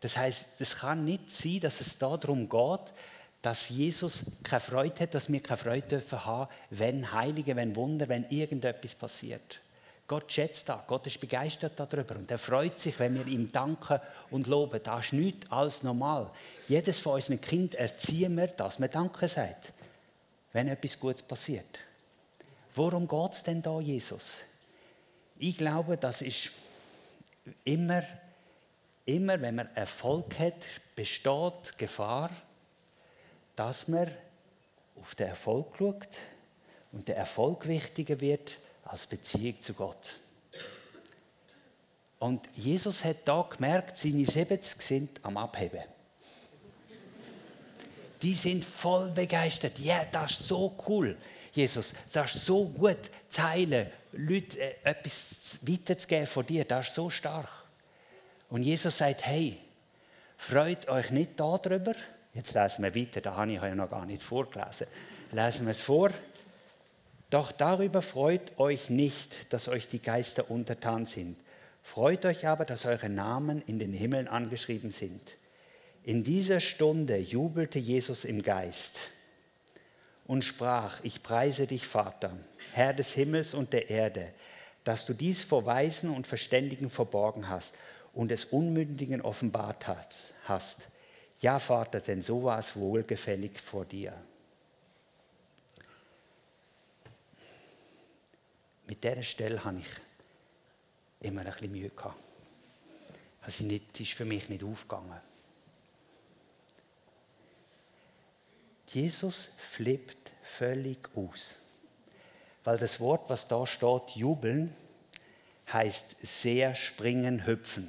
Das 0.00 0.16
heißt, 0.16 0.60
es 0.60 0.76
kann 0.76 1.04
nicht 1.04 1.30
sein, 1.30 1.60
dass 1.60 1.80
es 1.80 1.96
darum 1.96 2.48
geht, 2.48 2.92
dass 3.40 3.68
Jesus 3.68 4.24
keine 4.42 4.60
Freude 4.60 5.00
hat, 5.00 5.14
dass 5.14 5.30
wir 5.30 5.42
keine 5.42 5.56
Freude 5.56 5.86
dürfen 5.86 6.24
haben, 6.24 6.50
wenn 6.70 7.12
Heilige, 7.12 7.56
wenn 7.56 7.76
Wunder, 7.76 8.08
wenn 8.08 8.24
irgendetwas 8.28 8.94
passiert. 8.94 9.60
Gott 10.06 10.30
schätzt 10.30 10.68
das, 10.68 10.80
Gott 10.86 11.06
ist 11.06 11.20
begeistert 11.20 11.72
darüber 11.76 12.16
und 12.16 12.30
er 12.30 12.38
freut 12.38 12.78
sich, 12.78 12.98
wenn 12.98 13.14
wir 13.14 13.26
ihm 13.26 13.50
danken 13.50 14.00
und 14.30 14.46
loben. 14.46 14.80
Das 14.82 15.06
ist 15.06 15.12
nichts 15.14 15.50
als 15.50 15.82
normal. 15.82 16.30
Jedes 16.68 16.98
von 16.98 17.14
unseren 17.14 17.40
Kindern 17.40 17.80
erziehen 17.80 18.36
wir, 18.36 18.48
dass 18.48 18.78
man 18.78 18.90
Danke 18.90 19.28
sagt, 19.28 19.72
wenn 20.54 20.68
etwas 20.68 20.98
Gutes 20.98 21.22
passiert. 21.22 21.80
Worum 22.74 23.06
geht 23.06 23.32
es 23.32 23.42
denn 23.42 23.60
da, 23.60 23.80
Jesus? 23.80 24.36
Ich 25.36 25.58
glaube, 25.58 25.96
das 25.96 26.22
ist 26.22 26.50
immer, 27.64 28.02
immer, 29.04 29.40
wenn 29.40 29.56
man 29.56 29.74
Erfolg 29.74 30.38
hat, 30.38 30.54
besteht 30.94 31.76
Gefahr, 31.76 32.30
dass 33.56 33.88
man 33.88 34.10
auf 35.00 35.14
den 35.16 35.28
Erfolg 35.28 35.76
schaut 35.76 36.08
und 36.92 37.08
der 37.08 37.16
Erfolg 37.16 37.66
wichtiger 37.66 38.20
wird 38.20 38.56
als 38.84 39.06
Beziehung 39.06 39.60
zu 39.60 39.74
Gott. 39.74 40.14
Und 42.20 42.48
Jesus 42.54 43.04
hat 43.04 43.16
da 43.26 43.42
gemerkt, 43.42 43.98
seine 43.98 44.24
70 44.24 44.80
sind 44.80 45.24
am 45.24 45.36
Abheben. 45.36 45.82
Die 48.24 48.34
sind 48.34 48.64
voll 48.64 49.10
begeistert. 49.10 49.78
Ja, 49.78 49.96
yeah, 49.96 50.06
das 50.10 50.30
ist 50.30 50.48
so 50.48 50.74
cool, 50.88 51.14
Jesus. 51.52 51.92
Das 52.10 52.34
ist 52.34 52.46
so 52.46 52.64
gut, 52.64 52.96
zu 53.28 53.42
heilen, 53.42 53.86
Leuten 54.12 54.56
äh, 54.56 54.76
etwas 54.82 55.58
weiterzugeben 55.60 56.26
von 56.26 56.46
dir. 56.46 56.64
Das 56.64 56.88
ist 56.88 56.94
so 56.94 57.10
stark. 57.10 57.50
Und 58.48 58.62
Jesus 58.62 58.96
sagt: 58.96 59.26
Hey, 59.26 59.58
freut 60.38 60.88
euch 60.88 61.10
nicht 61.10 61.38
darüber. 61.38 61.92
Jetzt 62.32 62.54
lesen 62.54 62.82
wir 62.82 62.94
weiter, 62.94 63.20
da 63.20 63.36
habe 63.36 63.52
ich 63.52 63.60
ja 63.60 63.74
noch 63.74 63.90
gar 63.90 64.06
nicht 64.06 64.22
vorgelesen. 64.22 64.86
Lesen 65.30 65.66
wir 65.66 65.72
es 65.72 65.82
vor. 65.82 66.10
Doch 67.28 67.52
darüber 67.52 68.00
freut 68.00 68.58
euch 68.58 68.88
nicht, 68.88 69.52
dass 69.52 69.68
euch 69.68 69.86
die 69.86 70.00
Geister 70.00 70.50
untertan 70.50 71.04
sind. 71.04 71.36
Freut 71.82 72.24
euch 72.24 72.46
aber, 72.46 72.64
dass 72.64 72.86
eure 72.86 73.10
Namen 73.10 73.62
in 73.66 73.78
den 73.78 73.92
Himmeln 73.92 74.28
angeschrieben 74.28 74.92
sind. 74.92 75.36
In 76.04 76.22
dieser 76.22 76.60
Stunde 76.60 77.16
jubelte 77.16 77.78
Jesus 77.78 78.24
im 78.24 78.42
Geist 78.42 79.00
und 80.26 80.44
sprach, 80.44 81.00
ich 81.02 81.22
preise 81.22 81.66
dich, 81.66 81.86
Vater, 81.86 82.36
Herr 82.72 82.92
des 82.92 83.12
Himmels 83.12 83.54
und 83.54 83.72
der 83.72 83.90
Erde, 83.90 84.32
dass 84.84 85.06
du 85.06 85.14
dies 85.14 85.42
vor 85.42 85.64
Weisen 85.66 86.10
und 86.10 86.26
Verständigen 86.26 86.90
verborgen 86.90 87.48
hast 87.48 87.74
und 88.12 88.30
es 88.30 88.44
Unmündigen 88.44 89.22
offenbart 89.22 89.86
hast. 90.44 90.88
Ja, 91.40 91.58
Vater, 91.58 92.00
denn 92.00 92.22
so 92.22 92.44
war 92.44 92.58
es 92.58 92.76
wohlgefällig 92.76 93.58
vor 93.58 93.84
dir. 93.84 94.14
mit 98.86 99.02
dieser 99.02 99.22
Stelle 99.22 99.64
habe 99.64 99.78
ich 99.78 101.26
immer 101.26 101.40
ein 101.40 101.52
bisschen 101.52 101.72
Mühe 101.72 101.90
gehabt. 101.90 102.18
Also 103.42 103.64
nicht, 103.64 104.00
ist 104.00 104.12
für 104.12 104.24
mich 104.24 104.48
nicht 104.48 104.64
aufgegangen. 104.64 105.20
Jesus 108.94 109.48
flippt 109.56 110.32
völlig 110.42 111.08
aus. 111.16 111.56
Weil 112.62 112.78
das 112.78 113.00
Wort, 113.00 113.28
was 113.28 113.48
da 113.48 113.66
steht, 113.66 114.10
jubeln, 114.14 114.72
heißt 115.72 116.16
sehr 116.22 116.74
springen, 116.74 117.46
hüpfen. 117.46 117.88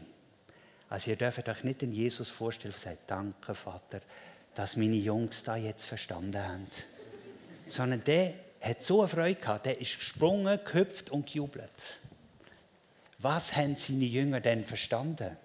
Also 0.89 1.11
ihr 1.11 1.17
dürft 1.17 1.47
euch 1.47 1.63
nicht 1.63 1.81
den 1.81 1.91
Jesus 1.91 2.29
vorstellen, 2.29 2.73
der 2.73 2.81
sagt, 2.81 3.09
danke 3.09 3.53
Vater, 3.53 4.01
dass 4.53 4.75
meine 4.75 4.95
Jungs 4.95 5.43
da 5.43 5.55
jetzt 5.55 5.85
verstanden 5.85 6.37
haben. 6.37 6.67
Sondern 7.67 8.03
der 8.03 8.33
hat 8.61 8.81
so 8.81 9.01
eine 9.01 9.07
Freude 9.07 9.39
gehabt, 9.39 9.65
der 9.65 9.79
ist 9.79 9.97
gesprungen, 9.97 10.59
gehüpft 10.63 11.09
und 11.09 11.27
gejubelt. 11.27 11.99
Was 13.19 13.55
haben 13.55 13.75
seine 13.75 14.05
Jünger 14.05 14.39
denn 14.39 14.63
verstanden? 14.63 15.37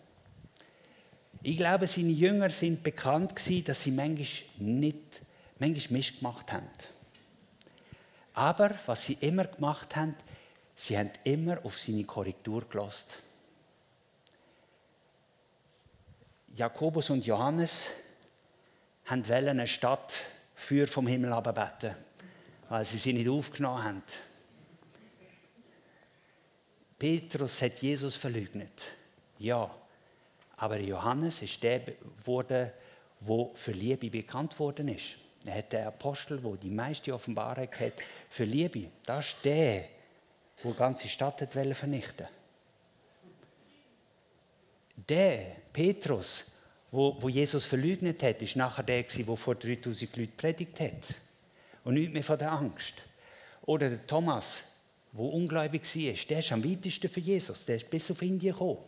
Ich 1.42 1.57
glaube, 1.57 1.87
seine 1.87 2.11
Jünger 2.11 2.51
sind 2.51 2.83
bekannt 2.83 3.35
gewesen, 3.35 3.64
dass 3.64 3.83
sie 3.83 3.90
manchmal 3.90 4.27
nicht, 4.59 5.23
manchmal 5.61 5.99
Mist 5.99 6.18
gemacht 6.18 6.53
haben. 6.53 6.68
Aber 8.35 8.75
was 8.87 9.05
sie 9.05 9.18
immer 9.20 9.44
gemacht 9.44 9.94
haben, 9.94 10.16
sie 10.75 10.99
haben 10.99 11.11
immer 11.25 11.64
auf 11.64 11.79
seine 11.79 12.05
Korrektur 12.05 12.68
gelost. 12.68 13.07
Jakobus 16.57 17.11
und 17.11 17.25
Johannes 17.25 17.87
haben 19.05 19.25
eine 19.31 19.66
Stadt 19.66 20.12
für 20.55 20.87
vom 20.87 21.07
Himmel 21.07 21.40
beten, 21.42 21.94
weil 22.68 22.85
sie 22.85 22.99
sie 22.99 23.12
nicht 23.12 23.29
aufgenommen 23.29 23.85
haben. 23.85 24.03
Petrus 26.99 27.62
hat 27.62 27.81
Jesus 27.81 28.16
verleugnet. 28.16 28.92
Ja, 29.38 29.75
aber 30.57 30.79
Johannes 30.79 31.40
ist 31.40 31.62
der 31.62 31.81
geworden, 31.81 32.70
wo 33.20 33.53
für 33.55 33.73
Liebe 33.73 34.11
bekannt 34.11 34.59
worden 34.59 34.88
ist. 34.88 35.16
Er 35.46 35.59
hat 35.59 35.72
der 35.72 35.87
Apostel, 35.88 36.42
wo 36.42 36.57
die 36.57 36.70
meiste 36.70 37.14
Offenbarung 37.14 37.68
hat 37.72 37.94
für 38.29 38.44
Liebe. 38.44 38.90
Das 39.05 39.29
ist 39.29 39.37
der, 39.44 39.85
wo 40.62 40.72
die 40.72 40.76
ganze 40.79 41.09
Stadt 41.09 41.40
hat 41.40 41.53
vernichten 41.53 42.26
Der 44.96 45.57
Petrus, 45.72 46.44
wo, 46.90 47.16
wo 47.20 47.29
Jesus 47.29 47.64
verleugnet 47.64 48.22
hat, 48.22 48.42
ist 48.42 48.57
nachher 48.57 48.83
der, 48.83 49.03
der 49.03 49.37
vor 49.37 49.55
3000 49.55 50.16
Leuten 50.16 50.37
predigt 50.37 50.79
hat. 50.81 51.14
Und 51.85 51.94
nicht 51.94 52.12
mehr 52.12 52.22
von 52.22 52.38
der 52.38 52.53
Angst. 52.53 52.94
Oder 53.62 53.88
der 53.88 54.07
Thomas, 54.07 54.61
wo 55.12 55.29
ungläubig 55.29 55.83
war, 55.83 56.26
der 56.29 56.38
ist 56.40 56.53
am 56.53 56.62
weitesten 56.62 57.09
für 57.09 57.20
Jesus. 57.20 57.64
Der 57.64 57.76
ist 57.76 57.88
bis 57.88 58.11
auf 58.11 58.20
Indien 58.20 58.53
gekommen. 58.53 58.79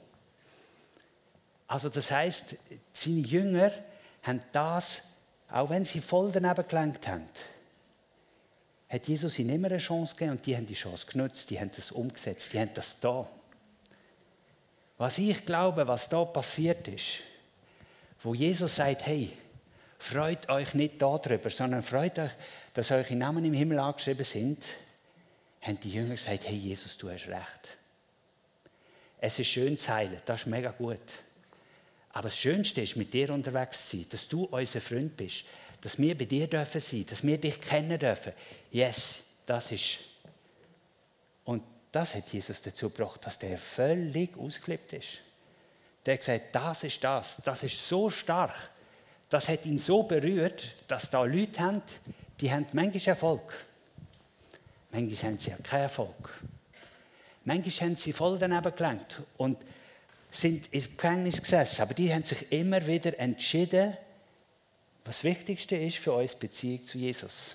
Also 1.67 1.89
das 1.89 2.11
heißt, 2.11 2.57
seine 2.93 3.21
Jünger 3.21 3.73
haben 4.23 4.43
das, 4.53 5.12
auch 5.53 5.71
wenn 5.71 5.85
sie 5.85 6.01
voll 6.01 6.33
daneben 6.33 6.67
gelenkt 6.67 7.07
haben, 7.07 7.27
hat 8.89 9.07
Jesus 9.07 9.39
ihnen 9.39 9.51
immer 9.57 9.69
eine 9.69 9.79
Chance 9.79 10.15
gegeben 10.15 10.33
und 10.33 10.47
die 10.47 10.57
haben 10.57 10.67
die 10.67 10.75
Chance 10.75 11.07
genutzt, 11.07 11.51
die 11.51 11.61
haben 11.61 11.71
das 11.75 11.93
umgesetzt, 11.93 12.53
die 12.53 12.61
haben 12.61 12.73
das 12.75 12.99
da. 13.01 13.29
Was 14.99 15.19
ich 15.19 15.45
glaube, 15.45 15.87
was 15.87 16.09
da 16.09 16.25
passiert 16.25 16.89
ist, 16.89 17.21
wo 18.23 18.35
Jesus 18.35 18.77
sagt, 18.77 19.07
hey, 19.07 19.31
freut 19.99 20.49
euch 20.49 20.75
nicht 20.75 21.01
darüber, 21.01 21.51
sondern 21.51 21.83
freut 21.83 22.19
euch, 22.19 22.33
dass 22.75 22.91
eure 22.91 23.15
Namen 23.15 23.45
im 23.45 23.53
Himmel 23.53 23.79
angeschrieben 23.79 24.25
sind, 24.25 24.65
haben 25.61 25.79
die 25.81 25.91
Jünger 25.91 26.15
gesagt, 26.15 26.49
hey 26.49 26.57
Jesus, 26.57 26.97
du 26.99 27.11
hast 27.11 27.29
recht. 27.29 27.79
Es 29.19 29.39
ist 29.39 29.49
schön 29.49 29.77
zu 29.79 29.93
heilen, 29.93 30.21
das 30.25 30.41
ist 30.41 30.47
mega 30.47 30.71
gut. 30.71 30.99
Aber 32.13 32.29
das 32.29 32.39
Schönste 32.39 32.83
ist, 32.83 32.97
mit 32.97 33.13
dir 33.15 33.31
unterwegs 33.31 33.89
zu 33.89 33.97
sein, 33.97 34.07
dass 34.11 34.29
du 34.29 34.45
unser 34.45 34.81
Freund 34.81 35.17
bist, 35.17 35.45
dass 35.81 35.99
wir 35.99 36.17
bei 36.17 36.27
dir 36.27 36.47
dürfen 36.47 36.81
sein, 36.81 37.07
dass 37.09 37.25
wir 37.25 37.39
dich 37.39 37.61
kennen 37.61 37.99
dürfen. 37.99 38.33
Yes, 38.71 39.21
das 39.47 39.73
ist. 39.73 39.99
Und 41.45 41.63
das 41.91 42.15
hat 42.15 42.29
Jesus 42.29 42.63
dazu 42.63 42.91
gebracht, 42.91 43.25
dass 43.25 43.39
der 43.39 43.59
völlig 43.59 44.37
ausgelebt 44.37 44.93
ist. 44.93 45.21
Der 46.05 46.15
hat 46.15 46.21
gesagt, 46.21 46.55
das 46.55 46.85
ist 46.85 47.03
das, 47.03 47.37
das 47.45 47.63
ist 47.63 47.89
so 47.89 48.11
stark, 48.11 48.71
das 49.29 49.49
hat 49.49 49.65
ihn 49.67 49.79
so 49.79 50.03
berührt, 50.03 50.75
dass 50.89 51.11
da 51.11 51.25
Leute 51.25 51.61
haben, 51.61 51.83
die 52.41 52.53
haben 52.53 52.67
manchmal 52.73 53.07
Erfolg. 53.07 53.53
Manchmal 54.91 55.31
haben 55.31 55.39
sie 55.39 55.51
ja 55.51 55.57
keinen 55.57 55.83
Erfolg. 55.83 56.43
Manchmal 57.45 57.89
haben 57.89 57.97
sie 57.97 58.13
voll 58.13 58.39
daneben 58.39 58.75
gelenkt 58.75 59.23
und 59.39 59.59
sind 60.33 60.73
im 60.73 60.97
Gefängnis 60.97 61.41
gesessen, 61.41 61.83
aber 61.83 61.95
die 61.95 62.13
haben 62.13 62.25
sich 62.25 62.51
immer 62.51 62.85
wieder 62.87 63.19
entschieden, 63.19 63.97
was 65.05 65.25
Wichtigste 65.25 65.77
ist 65.77 65.99
für 65.99 66.13
uns 66.13 66.35
Beziehung 66.35 66.85
zu 66.87 66.99
Jesus. 66.99 67.55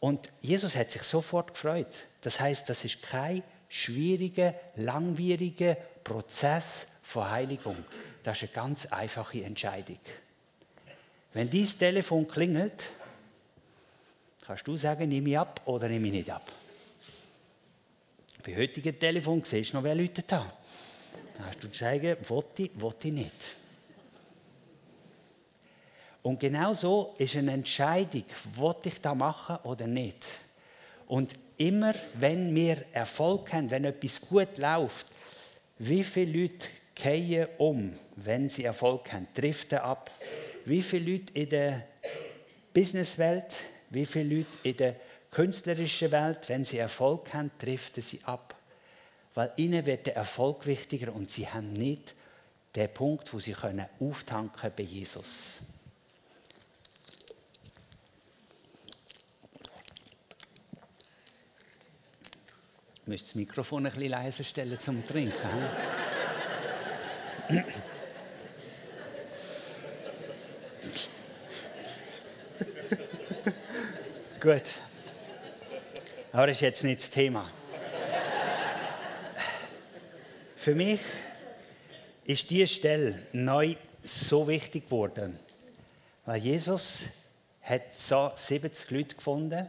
Und 0.00 0.30
Jesus 0.42 0.74
hat 0.76 0.90
sich 0.90 1.04
sofort 1.04 1.54
gefreut. 1.54 1.94
Das 2.20 2.40
heißt, 2.40 2.68
das 2.68 2.84
ist 2.84 3.02
kein 3.02 3.42
schwieriger, 3.68 4.54
langwieriger 4.76 5.76
Prozess 6.02 6.86
von 7.02 7.30
Heiligung. 7.30 7.76
Das 8.22 8.42
ist 8.42 8.48
eine 8.48 8.52
ganz 8.52 8.86
einfache 8.86 9.44
Entscheidung. 9.44 9.98
Wenn 11.32 11.48
dieses 11.48 11.78
Telefon 11.78 12.26
klingelt, 12.26 12.88
kannst 14.44 14.66
du 14.66 14.76
sagen, 14.76 15.08
nehme 15.08 15.30
ich 15.30 15.38
ab 15.38 15.60
oder 15.66 15.88
nehme 15.88 16.08
ich 16.08 16.12
nicht 16.12 16.30
ab. 16.30 16.50
Bei 18.44 18.56
heutigen 18.56 18.98
Telefon 18.98 19.42
siehst 19.44 19.72
du 19.72 19.76
noch, 19.76 19.84
wer 19.84 19.94
Leute 19.94 20.22
da. 20.22 20.52
Dann 21.36 21.46
hast 21.46 21.62
du 21.62 21.70
zu 21.70 21.78
sagen, 21.78 22.16
wollte 22.28 22.64
ich, 22.64 22.70
wollte 22.80 23.08
ich 23.08 23.14
nicht. 23.14 23.56
Und 26.22 26.40
genau 26.40 26.72
so 26.72 27.14
ist 27.18 27.36
eine 27.36 27.52
Entscheidung, 27.52 28.24
wollte 28.54 28.88
ich 28.88 29.00
da 29.00 29.14
machen 29.14 29.56
oder 29.64 29.86
nicht. 29.86 30.26
Und 31.06 31.34
immer, 31.58 31.94
wenn 32.14 32.54
wir 32.54 32.84
Erfolg 32.92 33.52
haben, 33.52 33.70
wenn 33.70 33.84
etwas 33.84 34.20
gut 34.20 34.56
läuft, 34.56 35.06
wie 35.78 36.02
viele 36.02 36.42
Leute 36.42 36.68
kehren 36.94 37.48
um, 37.58 37.92
wenn 38.16 38.48
sie 38.48 38.64
Erfolg 38.64 39.12
haben, 39.12 39.26
driften 39.34 39.78
ab? 39.78 40.10
Wie 40.64 40.80
viele 40.80 41.12
Leute 41.12 41.32
in 41.34 41.48
der 41.48 41.86
Businesswelt, 42.72 43.56
wie 43.90 44.06
viele 44.06 44.36
Leute 44.36 44.58
in 44.62 44.76
der 44.76 44.96
künstlerischen 45.30 46.10
Welt, 46.10 46.48
wenn 46.48 46.64
sie 46.64 46.78
Erfolg 46.78 47.34
haben, 47.34 47.50
driften 47.58 48.02
sie 48.02 48.20
ab? 48.24 48.54
Weil 49.34 49.52
ihnen 49.56 49.84
wird 49.86 50.06
der 50.06 50.16
Erfolg 50.16 50.66
wichtiger 50.66 51.12
und 51.12 51.30
sie 51.30 51.48
haben 51.48 51.72
nicht 51.72 52.14
den 52.74 52.92
Punkt, 52.92 53.32
wo 53.32 53.38
sie 53.40 53.52
können 53.52 53.86
auftanken 54.00 54.72
bei 54.76 54.82
Jesus. 54.82 55.58
Ich 63.02 63.08
müsste 63.08 63.26
das 63.26 63.34
Mikrofon 63.34 63.84
ein 63.86 63.92
bisschen 63.92 64.10
leiser 64.10 64.44
stellen 64.44 64.78
zum 64.78 65.06
Trinken. 65.06 65.36
Gut. 74.40 74.62
Aber 76.32 76.46
das 76.46 76.56
ist 76.56 76.62
jetzt 76.62 76.82
nicht 76.84 77.02
das 77.02 77.10
Thema. 77.10 77.50
Für 80.64 80.74
mich 80.74 81.00
ist 82.24 82.48
diese 82.48 82.66
Stelle 82.66 83.26
neu 83.34 83.76
so 84.02 84.48
wichtig 84.48 84.86
geworden, 84.86 85.38
weil 86.24 86.40
Jesus 86.40 87.02
hat 87.60 87.92
so 87.92 88.32
70 88.34 88.90
Leute 88.90 89.14
gefunden, 89.14 89.68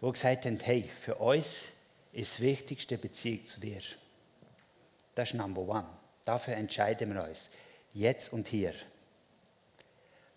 die 0.00 0.12
gesagt 0.12 0.44
haben, 0.44 0.60
hey, 0.60 0.88
für 1.00 1.16
uns 1.16 1.64
ist 2.12 2.34
das 2.34 2.40
Wichtigste 2.42 2.96
Beziehung 2.96 3.44
zu 3.44 3.58
dir. 3.58 3.80
Das 5.16 5.30
ist 5.30 5.34
Number 5.34 5.62
One. 5.62 5.88
Dafür 6.24 6.54
entscheiden 6.54 7.12
wir 7.12 7.24
uns. 7.24 7.50
Jetzt 7.92 8.32
und 8.32 8.46
hier. 8.46 8.74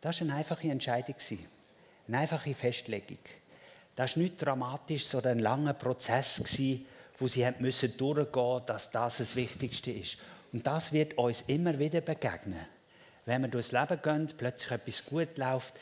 Das 0.02 0.22
war 0.22 0.28
eine 0.28 0.38
einfache 0.38 0.70
Entscheidung. 0.70 1.16
Eine 2.08 2.18
einfache 2.18 2.56
Festlegung. 2.56 3.20
Das 3.96 4.16
war 4.16 4.24
nicht 4.24 4.42
dramatisch, 4.42 5.06
sondern 5.06 5.38
ein 5.38 5.44
langer 5.44 5.74
Prozess, 5.76 6.42
wo 7.18 7.28
sie 7.28 7.46
haben 7.46 7.62
müssen 7.62 7.96
durchgehen, 7.98 8.62
dass 8.66 8.92
das 8.92 9.18
das 9.18 9.36
Wichtigste 9.36 9.92
ist. 9.92 10.18
Und 10.54 10.66
das 10.66 10.94
wird 10.94 11.18
uns 11.18 11.44
immer 11.48 11.78
wieder 11.80 12.02
begegnen. 12.02 12.66
Wenn 13.26 13.42
wir 13.42 13.50
durchs 13.50 13.72
Leben 13.72 14.02
gehen, 14.02 14.32
plötzlich 14.38 14.72
etwas 14.72 15.06
gut 15.06 15.38
läuft, 15.38 15.74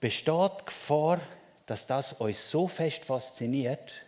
besteht 0.00 0.52
die 0.60 0.64
Gefahr, 0.64 1.20
dass 1.66 1.86
das 1.86 2.14
uns 2.14 2.50
so 2.50 2.66
fest 2.66 3.04
fasziniert, 3.04 4.02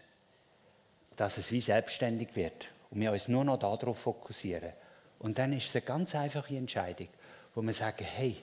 dass 1.16 1.38
es 1.38 1.52
wie 1.52 1.60
selbstständig 1.60 2.34
wird 2.34 2.68
und 2.90 3.00
wir 3.00 3.12
uns 3.12 3.28
nur 3.28 3.44
noch 3.44 3.58
darauf 3.58 3.98
fokussieren. 3.98 4.72
Und 5.20 5.38
dann 5.38 5.52
ist 5.52 5.68
es 5.68 5.76
eine 5.76 5.82
ganz 5.82 6.14
einfache 6.14 6.56
Entscheidung, 6.56 7.08
wo 7.54 7.62
wir 7.62 7.72
sagen, 7.72 8.04
hey, 8.04 8.36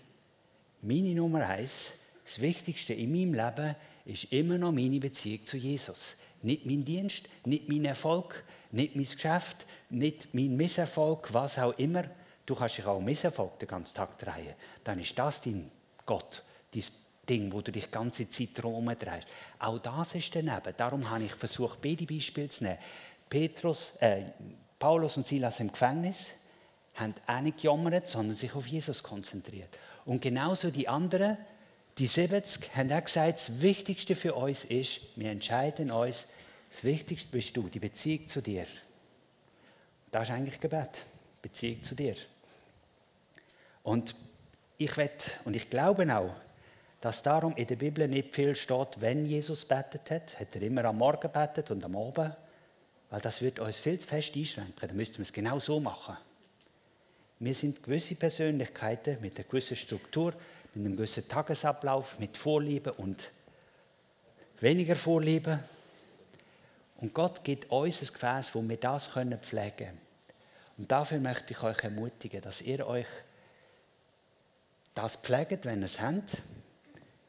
meine 0.82 1.13
Nummer 1.13 1.46
eins, 1.46 1.91
das 2.24 2.39
Wichtigste 2.39 2.94
in 2.94 3.12
meinem 3.12 3.34
Leben 3.34 3.76
ist 4.06 4.32
immer 4.32 4.58
noch 4.58 4.72
meine 4.72 5.00
Beziehung 5.00 5.46
zu 5.46 5.58
Jesus. 5.58 6.15
Nicht 6.44 6.66
mein 6.66 6.84
Dienst, 6.84 7.26
nicht 7.46 7.70
mein 7.70 7.86
Erfolg, 7.86 8.44
nicht 8.72 8.96
mein 8.96 9.06
Geschäft, 9.06 9.66
nicht 9.90 10.34
mein 10.34 10.56
Misserfolg, 10.56 11.34
was 11.34 11.60
auch 11.60 11.78
immer. 11.78 12.04
Du 12.46 12.56
kannst 12.56 12.78
dich 12.78 12.86
auch 12.86 13.00
Misserfolg 13.00 13.60
den 13.60 13.68
ganzen 13.68 13.96
Tag 13.96 14.18
drehen. 14.18 14.56
Dann 14.84 15.00
ist 15.00 15.18
das 15.18 15.42
dein 15.42 15.70
Gott, 16.06 16.44
dein 16.74 16.84
Ding, 17.30 17.54
wo 17.54 17.62
du 17.62 17.72
dich 17.72 17.86
die 17.86 17.92
ganze 17.92 18.30
Zeit 18.30 18.50
drum 18.56 18.86
drehst. 18.88 19.28
Auch 19.60 19.80
das 19.80 20.16
ist 20.16 20.36
daneben. 20.36 20.74
Darum 20.76 21.10
habe 21.10 21.24
ich 21.24 21.34
versucht, 21.34 21.82
beide 21.82 22.06
Beispiele 22.06 22.50
zu 22.50 22.64
nehmen. 22.64 22.80
Petrus, 23.30 23.94
äh, 24.00 24.24
Paulus 24.78 25.18
und 25.18 25.26
Silas 25.26 25.60
im 25.60 25.72
Gefängnis 25.72 26.30
haben 26.96 27.14
auch 27.28 27.42
nicht 27.42 27.58
gejammert, 27.58 28.08
sondern 28.08 28.36
sich 28.36 28.54
auf 28.54 28.68
Jesus 28.68 29.02
konzentriert. 29.02 29.70
Und 30.06 30.22
genauso 30.22 30.72
die 30.72 30.88
anderen, 30.88 31.38
die 31.98 32.08
70 32.08 32.76
haben 32.76 32.92
auch 32.92 33.04
gesagt, 33.04 33.40
das 33.40 33.62
Wichtigste 33.62 34.16
für 34.16 34.34
uns 34.34 34.64
ist, 34.66 35.02
wir 35.16 35.30
entscheiden 35.30 35.92
uns, 35.92 36.26
das 36.70 36.84
Wichtigste 36.84 37.30
bist 37.30 37.56
du, 37.58 37.68
die 37.68 37.80
Beziehung 37.80 38.28
zu 38.28 38.42
dir. 38.42 38.66
Das 40.10 40.24
ist 40.24 40.32
eigentlich 40.32 40.60
Gebet, 40.60 41.04
Beziehung 41.42 41.84
zu 41.84 41.96
dir. 41.96 42.16
Und 43.84 44.16
ich 44.78 44.96
wett 44.98 45.40
und 45.46 45.56
ich 45.56 45.70
glaube 45.70 46.14
auch, 46.16 46.34
dass 47.02 47.24
darum 47.24 47.56
in 47.56 47.66
der 47.66 47.76
Bibel 47.76 48.08
nicht 48.08 48.34
viel 48.34 48.56
steht, 48.56 49.02
wenn 49.02 49.26
Jesus 49.26 49.66
betet 49.66 50.12
hat. 50.12 50.40
Hat 50.40 50.56
er 50.56 50.62
immer 50.62 50.86
am 50.86 51.00
Morgen 51.00 51.32
betet 51.32 51.72
und 51.72 51.84
am 51.84 51.96
Abend. 51.96 52.36
Weil 53.10 53.22
das 53.22 53.42
wird 53.42 53.60
uns 53.60 53.80
viel 53.80 54.00
zu 54.00 54.08
fest 54.08 54.36
einschränken. 54.36 54.88
Dann 54.88 54.96
müssten 54.96 55.18
wir 55.18 55.24
es 55.24 55.34
genau 55.34 55.60
so 55.60 55.80
machen. 55.80 56.16
Wir 57.40 57.56
sind 57.56 57.82
gewisse 57.82 58.14
Persönlichkeiten 58.14 59.20
mit 59.20 59.38
einer 59.38 59.48
gewissen 59.48 59.76
Struktur, 59.76 60.34
mit 60.74 60.86
einem 60.86 60.96
gewissen 60.96 61.28
Tagesablauf, 61.28 62.20
mit 62.20 62.38
Vorlieben 62.38 62.94
und 62.94 63.32
weniger 64.60 64.96
Vorlieben. 64.96 65.60
Und 66.98 67.14
Gott 67.14 67.44
gibt 67.44 67.72
uns 67.72 68.02
ein 68.02 68.08
Gefäß, 68.08 68.56
wo 68.56 68.62
wir 68.68 68.78
das 68.78 69.08
pflegen 69.08 69.42
können. 69.78 70.02
Und 70.78 70.92
dafür 70.92 71.20
möchte 71.20 71.54
ich 71.54 71.62
euch 71.64 71.84
ermutigen, 71.84 72.42
dass 72.42 72.62
ihr 72.62 72.88
euch 72.88 73.08
das 74.96 75.16
pflegt, 75.16 75.66
wenn 75.66 75.82
ihr 75.82 75.86
es 75.86 76.00
habt. 76.00 76.38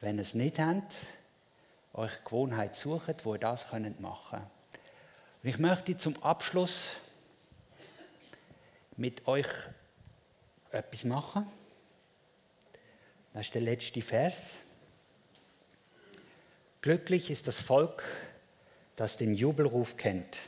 Wenn 0.00 0.16
ihr 0.16 0.22
es 0.22 0.34
nicht 0.34 0.58
habt, 0.58 1.06
euch 1.94 2.24
Gewohnheit 2.24 2.74
sucht, 2.74 3.24
wo 3.24 3.34
ihr 3.34 3.40
das 3.40 3.66
machen 3.72 4.00
könnt. 4.00 4.42
Und 5.42 5.48
ich 5.48 5.58
möchte 5.58 5.96
zum 5.96 6.20
Abschluss 6.22 6.90
mit 8.96 9.26
euch 9.26 9.48
etwas 10.70 11.04
machen. 11.04 11.46
Das 13.32 13.46
ist 13.46 13.54
der 13.54 13.62
letzte 13.62 14.02
Vers. 14.02 14.50
Glücklich 16.82 17.30
ist 17.30 17.48
das 17.48 17.60
Volk, 17.60 18.04
das 18.96 19.16
den 19.16 19.34
Jubelruf 19.34 19.96
kennt. 19.96 20.40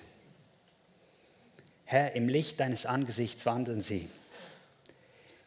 Herr, 1.87 2.15
im 2.15 2.29
Licht 2.29 2.61
deines 2.61 2.87
Angesichts 2.87 3.47
wandeln 3.47 3.81
sie. 3.81 4.09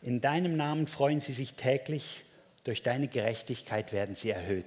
In 0.01 0.21
deinem 0.21 0.55
Namen 0.55 0.87
freuen 0.87 1.19
sie 1.19 1.33
sich 1.33 1.53
täglich, 1.53 2.23
durch 2.63 2.83
deine 2.83 3.07
Gerechtigkeit 3.07 3.91
werden 3.91 4.15
sie 4.15 4.29
erhöht. 4.29 4.65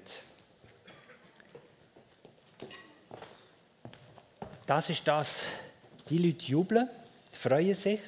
Das 4.67 4.91
ist 4.91 5.09
das, 5.09 5.43
die 6.09 6.19
Leute 6.19 6.45
jubeln, 6.45 6.89
freuen 7.33 7.75
sich, 7.75 8.01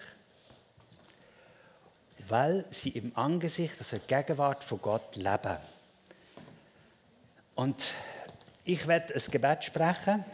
weil 2.33 2.65
sie 2.71 2.89
im 2.89 3.15
Angesicht, 3.15 3.75
also 3.79 3.99
der 3.99 4.23
Gegenwart 4.23 4.65
von 4.65 4.81
Gott 4.81 5.17
leben. 5.17 5.59
Und 7.55 7.89
ich 8.65 8.87
werde 8.87 9.15
ein 9.15 9.23
Gebet 9.31 9.65
sprechen 9.65 10.25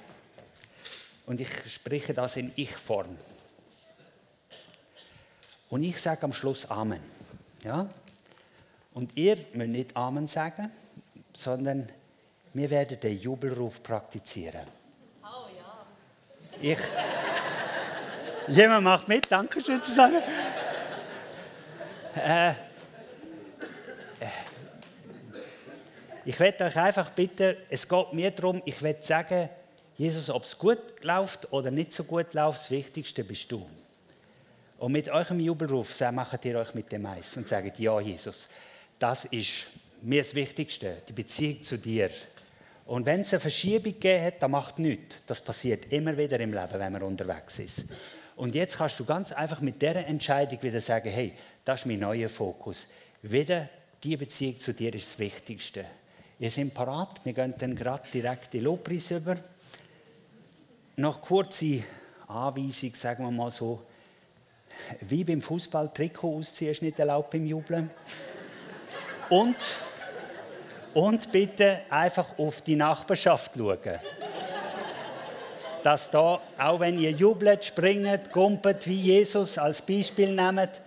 und 1.26 1.40
ich 1.40 1.48
spreche 1.66 2.14
das 2.14 2.36
in 2.36 2.52
Ich-Form. 2.54 3.18
Und 5.70 5.82
ich 5.82 6.00
sage 6.00 6.22
am 6.22 6.32
Schluss 6.32 6.70
Amen. 6.70 7.00
Ja? 7.64 7.90
Und 8.94 9.16
ihr 9.16 9.36
müsst 9.54 9.70
nicht 9.70 9.96
Amen 9.96 10.28
sagen, 10.28 10.70
sondern 11.32 11.88
wir 12.54 12.70
werden 12.70 13.00
den 13.00 13.18
Jubelruf 13.18 13.82
praktizieren. 13.82 14.68
Oh 15.24 15.48
ja. 15.58 15.84
Ich. 16.60 16.78
Jemand 18.56 18.84
macht 18.84 19.08
mit, 19.08 19.32
danke 19.32 19.60
schön 19.60 19.82
zusammen. 19.82 20.22
Äh, 22.16 22.52
Ich 26.28 26.38
werde 26.38 26.64
euch 26.64 26.76
einfach 26.76 27.08
bitten, 27.08 27.56
es 27.70 27.88
geht 27.88 28.12
mir 28.12 28.30
darum, 28.30 28.60
ich 28.66 28.82
werde 28.82 29.02
sagen, 29.02 29.48
Jesus, 29.96 30.28
ob 30.28 30.44
es 30.44 30.58
gut 30.58 31.02
läuft 31.02 31.50
oder 31.54 31.70
nicht 31.70 31.90
so 31.90 32.04
gut 32.04 32.34
läuft, 32.34 32.60
das 32.60 32.70
Wichtigste 32.70 33.24
bist 33.24 33.50
du. 33.50 33.66
Und 34.76 34.92
mit 34.92 35.08
eurem 35.08 35.40
Jubelruf 35.40 35.98
macht 36.12 36.44
ihr 36.44 36.58
euch 36.58 36.74
mit 36.74 36.92
dem 36.92 37.06
Eis 37.06 37.34
und 37.38 37.48
sagt, 37.48 37.78
ja, 37.78 37.98
Jesus, 37.98 38.46
das 38.98 39.24
ist 39.24 39.68
mir 40.02 40.22
das 40.22 40.34
Wichtigste, 40.34 40.98
die 41.08 41.14
Beziehung 41.14 41.62
zu 41.62 41.78
dir. 41.78 42.10
Und 42.84 43.06
wenn 43.06 43.22
es 43.22 43.32
eine 43.32 43.40
Verschiebung 43.40 43.94
gegeben 43.94 44.26
hat, 44.26 44.42
dann 44.42 44.50
macht 44.50 44.78
nichts. 44.78 45.16
Das 45.26 45.40
passiert 45.40 45.90
immer 45.90 46.14
wieder 46.14 46.38
im 46.40 46.52
Leben, 46.52 46.78
wenn 46.78 46.92
man 46.92 47.02
unterwegs 47.04 47.58
ist. 47.58 47.84
Und 48.38 48.54
jetzt 48.54 48.78
kannst 48.78 49.00
du 49.00 49.04
ganz 49.04 49.32
einfach 49.32 49.60
mit 49.60 49.82
dieser 49.82 50.06
Entscheidung 50.06 50.62
wieder 50.62 50.80
sagen, 50.80 51.10
hey, 51.10 51.34
das 51.64 51.80
ist 51.80 51.86
mein 51.86 51.98
neuer 51.98 52.28
Fokus. 52.28 52.86
Wieder 53.20 53.68
die 54.04 54.16
Beziehung 54.16 54.60
zu 54.60 54.72
dir 54.72 54.94
ist 54.94 55.08
das 55.08 55.18
Wichtigste. 55.18 55.84
Wir 56.38 56.48
sind 56.48 56.72
parat, 56.72 57.24
wir 57.24 57.32
gehen 57.32 57.52
dann 57.58 57.74
gerade 57.74 58.08
direkt 58.14 58.54
in 58.54 58.62
Lobpreis 58.62 59.10
über. 59.10 59.38
Noch 60.94 61.20
kurze 61.20 61.82
Anweisung, 62.28 62.94
sagen 62.94 63.24
wir 63.24 63.32
mal 63.32 63.50
so, 63.50 63.82
wie 65.00 65.24
beim 65.24 65.42
Fußball 65.42 65.92
Trikot 65.92 66.38
ausziehen 66.38 66.70
ist 66.70 66.82
nicht 66.82 66.98
erlaubt 67.00 67.30
beim 67.30 67.44
Jubeln. 67.44 67.90
Und, 69.30 69.56
und 70.94 71.32
bitte 71.32 71.82
einfach 71.90 72.38
auf 72.38 72.60
die 72.60 72.76
Nachbarschaft 72.76 73.56
schauen. 73.56 73.98
Dass 75.82 76.10
da, 76.10 76.40
auch 76.58 76.80
wenn 76.80 76.98
ihr 76.98 77.12
jubelt, 77.12 77.64
springt, 77.64 78.32
gumpet, 78.32 78.86
wie 78.86 78.96
Jesus 78.96 79.58
als 79.58 79.80
Beispiel 79.82 80.34
nehmt, 80.34 80.80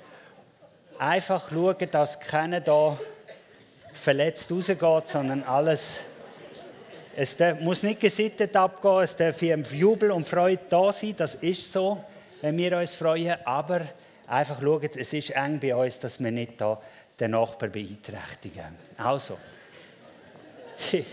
einfach 1.00 1.50
schauen, 1.50 1.90
dass 1.92 2.20
keiner 2.20 2.62
da 2.62 2.98
verletzt 3.94 4.52
rausgeht, 4.52 5.08
sondern 5.08 5.44
alles. 5.44 6.02
Es 7.16 7.38
muss 7.60 7.84
nicht 7.84 8.00
gesittet 8.00 8.56
abgehen, 8.56 9.04
es 9.04 9.16
darf 9.16 9.40
hier 9.40 9.58
Jubel 9.58 10.12
und 10.12 10.28
Freude 10.28 10.62
da 10.70 10.92
sein, 10.94 11.14
das 11.18 11.36
ist 11.36 11.72
so, 11.72 12.04
wenn 12.42 12.58
wir 12.58 12.78
uns 12.78 12.96
freuen, 12.96 13.36
aber 13.46 13.82
einfach 14.28 14.62
schauen, 14.62 14.90
es 14.96 15.14
ist 15.14 15.32
eng 15.32 15.60
bei 15.60 15.76
uns, 15.76 16.00
dass 16.00 16.20
wir 16.20 16.32
nicht 16.32 16.60
da 16.62 16.80
den 17.20 17.32
Nachbar 17.32 17.70
beeinträchtigen. 17.70 18.76
Also. 18.98 19.38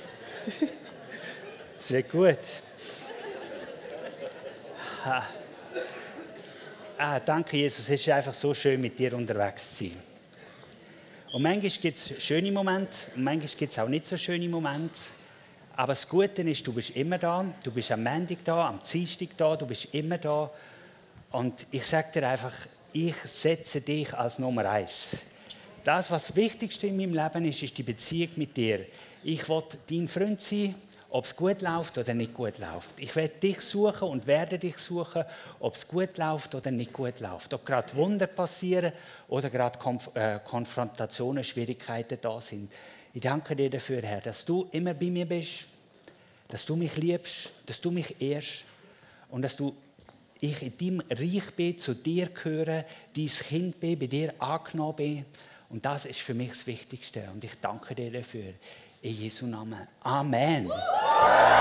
Es 1.81 1.93
wird 1.93 2.11
gut. 2.11 2.39
Ah, 7.01 7.21
danke, 7.21 7.57
Jesus. 7.57 7.89
Es 7.89 8.01
ist 8.01 8.09
einfach 8.09 8.35
so 8.35 8.53
schön, 8.53 8.81
mit 8.81 8.99
dir 8.99 9.15
unterwegs 9.15 9.77
zu 9.77 9.85
sein. 9.85 9.97
Und 11.33 11.43
manchmal 11.43 11.71
gibt 11.71 11.99
es 11.99 12.23
schöne 12.23 12.51
Momente 12.51 12.97
und 13.15 13.23
manchmal 13.23 13.49
gibt 13.57 13.73
es 13.73 13.79
auch 13.79 13.89
nicht 13.89 14.07
so 14.07 14.17
schöne 14.17 14.49
Momente. 14.49 14.99
Aber 15.77 15.93
das 15.93 16.09
Gute 16.09 16.43
ist, 16.43 16.67
du 16.67 16.73
bist 16.73 16.91
immer 16.91 17.19
da. 17.19 17.45
Du 17.63 17.71
bist 17.71 17.93
am 17.93 18.03
Montag 18.03 18.39
da, 18.45 18.69
am 18.69 18.81
Dienstag 18.83 19.29
da, 19.37 19.55
du 19.55 19.67
bist 19.67 19.89
immer 19.93 20.19
da. 20.19 20.51
Und 21.31 21.67
ich 21.71 21.85
sage 21.85 22.09
dir 22.15 22.29
einfach, 22.29 22.55
ich 22.93 23.15
setze 23.15 23.81
dich 23.81 24.13
als 24.13 24.41
Nummer 24.41 24.69
eins. 24.69 25.17
Das, 25.85 26.11
was 26.11 26.27
das 26.29 26.37
Wichtigste 26.37 26.89
in 26.89 26.97
meinem 26.97 27.15
Leben 27.15 27.45
ist, 27.45 27.63
ist 27.63 27.79
die 27.79 27.85
Beziehung 27.85 28.31
mit 28.37 28.57
dir. 28.57 28.87
Ich 29.23 29.49
will 29.49 29.63
dein 29.89 30.09
Freund 30.09 30.41
sein 30.41 30.75
ob 31.11 31.25
es 31.25 31.35
gut 31.35 31.63
läuft 31.63 31.97
oder 31.97 32.13
nicht 32.13 32.35
gut 32.35 32.59
läuft. 32.59 33.01
Ich 33.01 33.17
werde 33.17 33.39
dich 33.39 33.61
suchen 33.61 34.09
und 34.09 34.27
werde 34.27 34.59
dich 34.59 34.77
suchen, 34.79 35.25
ob 35.59 35.75
es 35.75 35.89
gut 35.89 36.19
läuft 36.19 36.55
oder 36.55 36.71
nicht 36.71 36.93
gut 36.93 37.21
läuft. 37.21 37.55
Ob 37.55 37.65
gerade 37.65 37.95
Wunder 37.95 38.27
passieren 38.27 38.93
oder 39.29 39.49
gerade 39.49 39.79
Konf 39.79 40.11
äh, 40.15 40.39
Konfrontationen, 40.45 41.43
Schwierigkeiten 41.45 42.19
da 42.21 42.41
sind. 42.41 42.71
Ich 43.15 43.23
danke 43.23 43.57
dir 43.57 43.71
dafür, 43.71 44.03
Herr, 44.03 44.21
dass 44.21 44.45
du 44.45 44.69
immer 44.73 44.93
bei 44.93 45.07
mir 45.07 45.27
bist, 45.27 45.67
dass 46.49 46.67
du 46.67 46.77
mich 46.77 46.95
liebst, 46.97 47.51
dass 47.65 47.81
du 47.81 47.91
mich 47.91 48.21
ehrst 48.21 48.65
und 49.31 49.43
dass 49.43 49.57
du 49.57 49.75
ich 50.41 50.63
in 50.63 50.77
deinem 50.79 51.03
Reich 51.11 51.51
bin, 51.57 51.79
zu 51.79 51.95
dir 51.95 52.29
gehöre, 52.29 52.85
dein 53.17 53.27
Kind 53.27 53.81
bin, 53.81 53.99
bei 53.99 54.07
dir 54.07 54.35
angenommen 54.39 54.97
bin. 54.97 55.25
Und 55.69 55.85
das 55.85 56.05
ist 56.05 56.21
für 56.21 56.35
mich 56.35 56.51
das 56.51 56.67
Wichtigste. 56.67 57.25
Und 57.33 57.43
ich 57.45 57.59
danke 57.61 57.95
dir 57.95 58.11
dafür. 58.11 58.55
In 59.03 59.15
Jesu 59.15 59.47
Namen. 59.47 59.87
Amen. 60.03 60.71
Deus. 61.21 61.59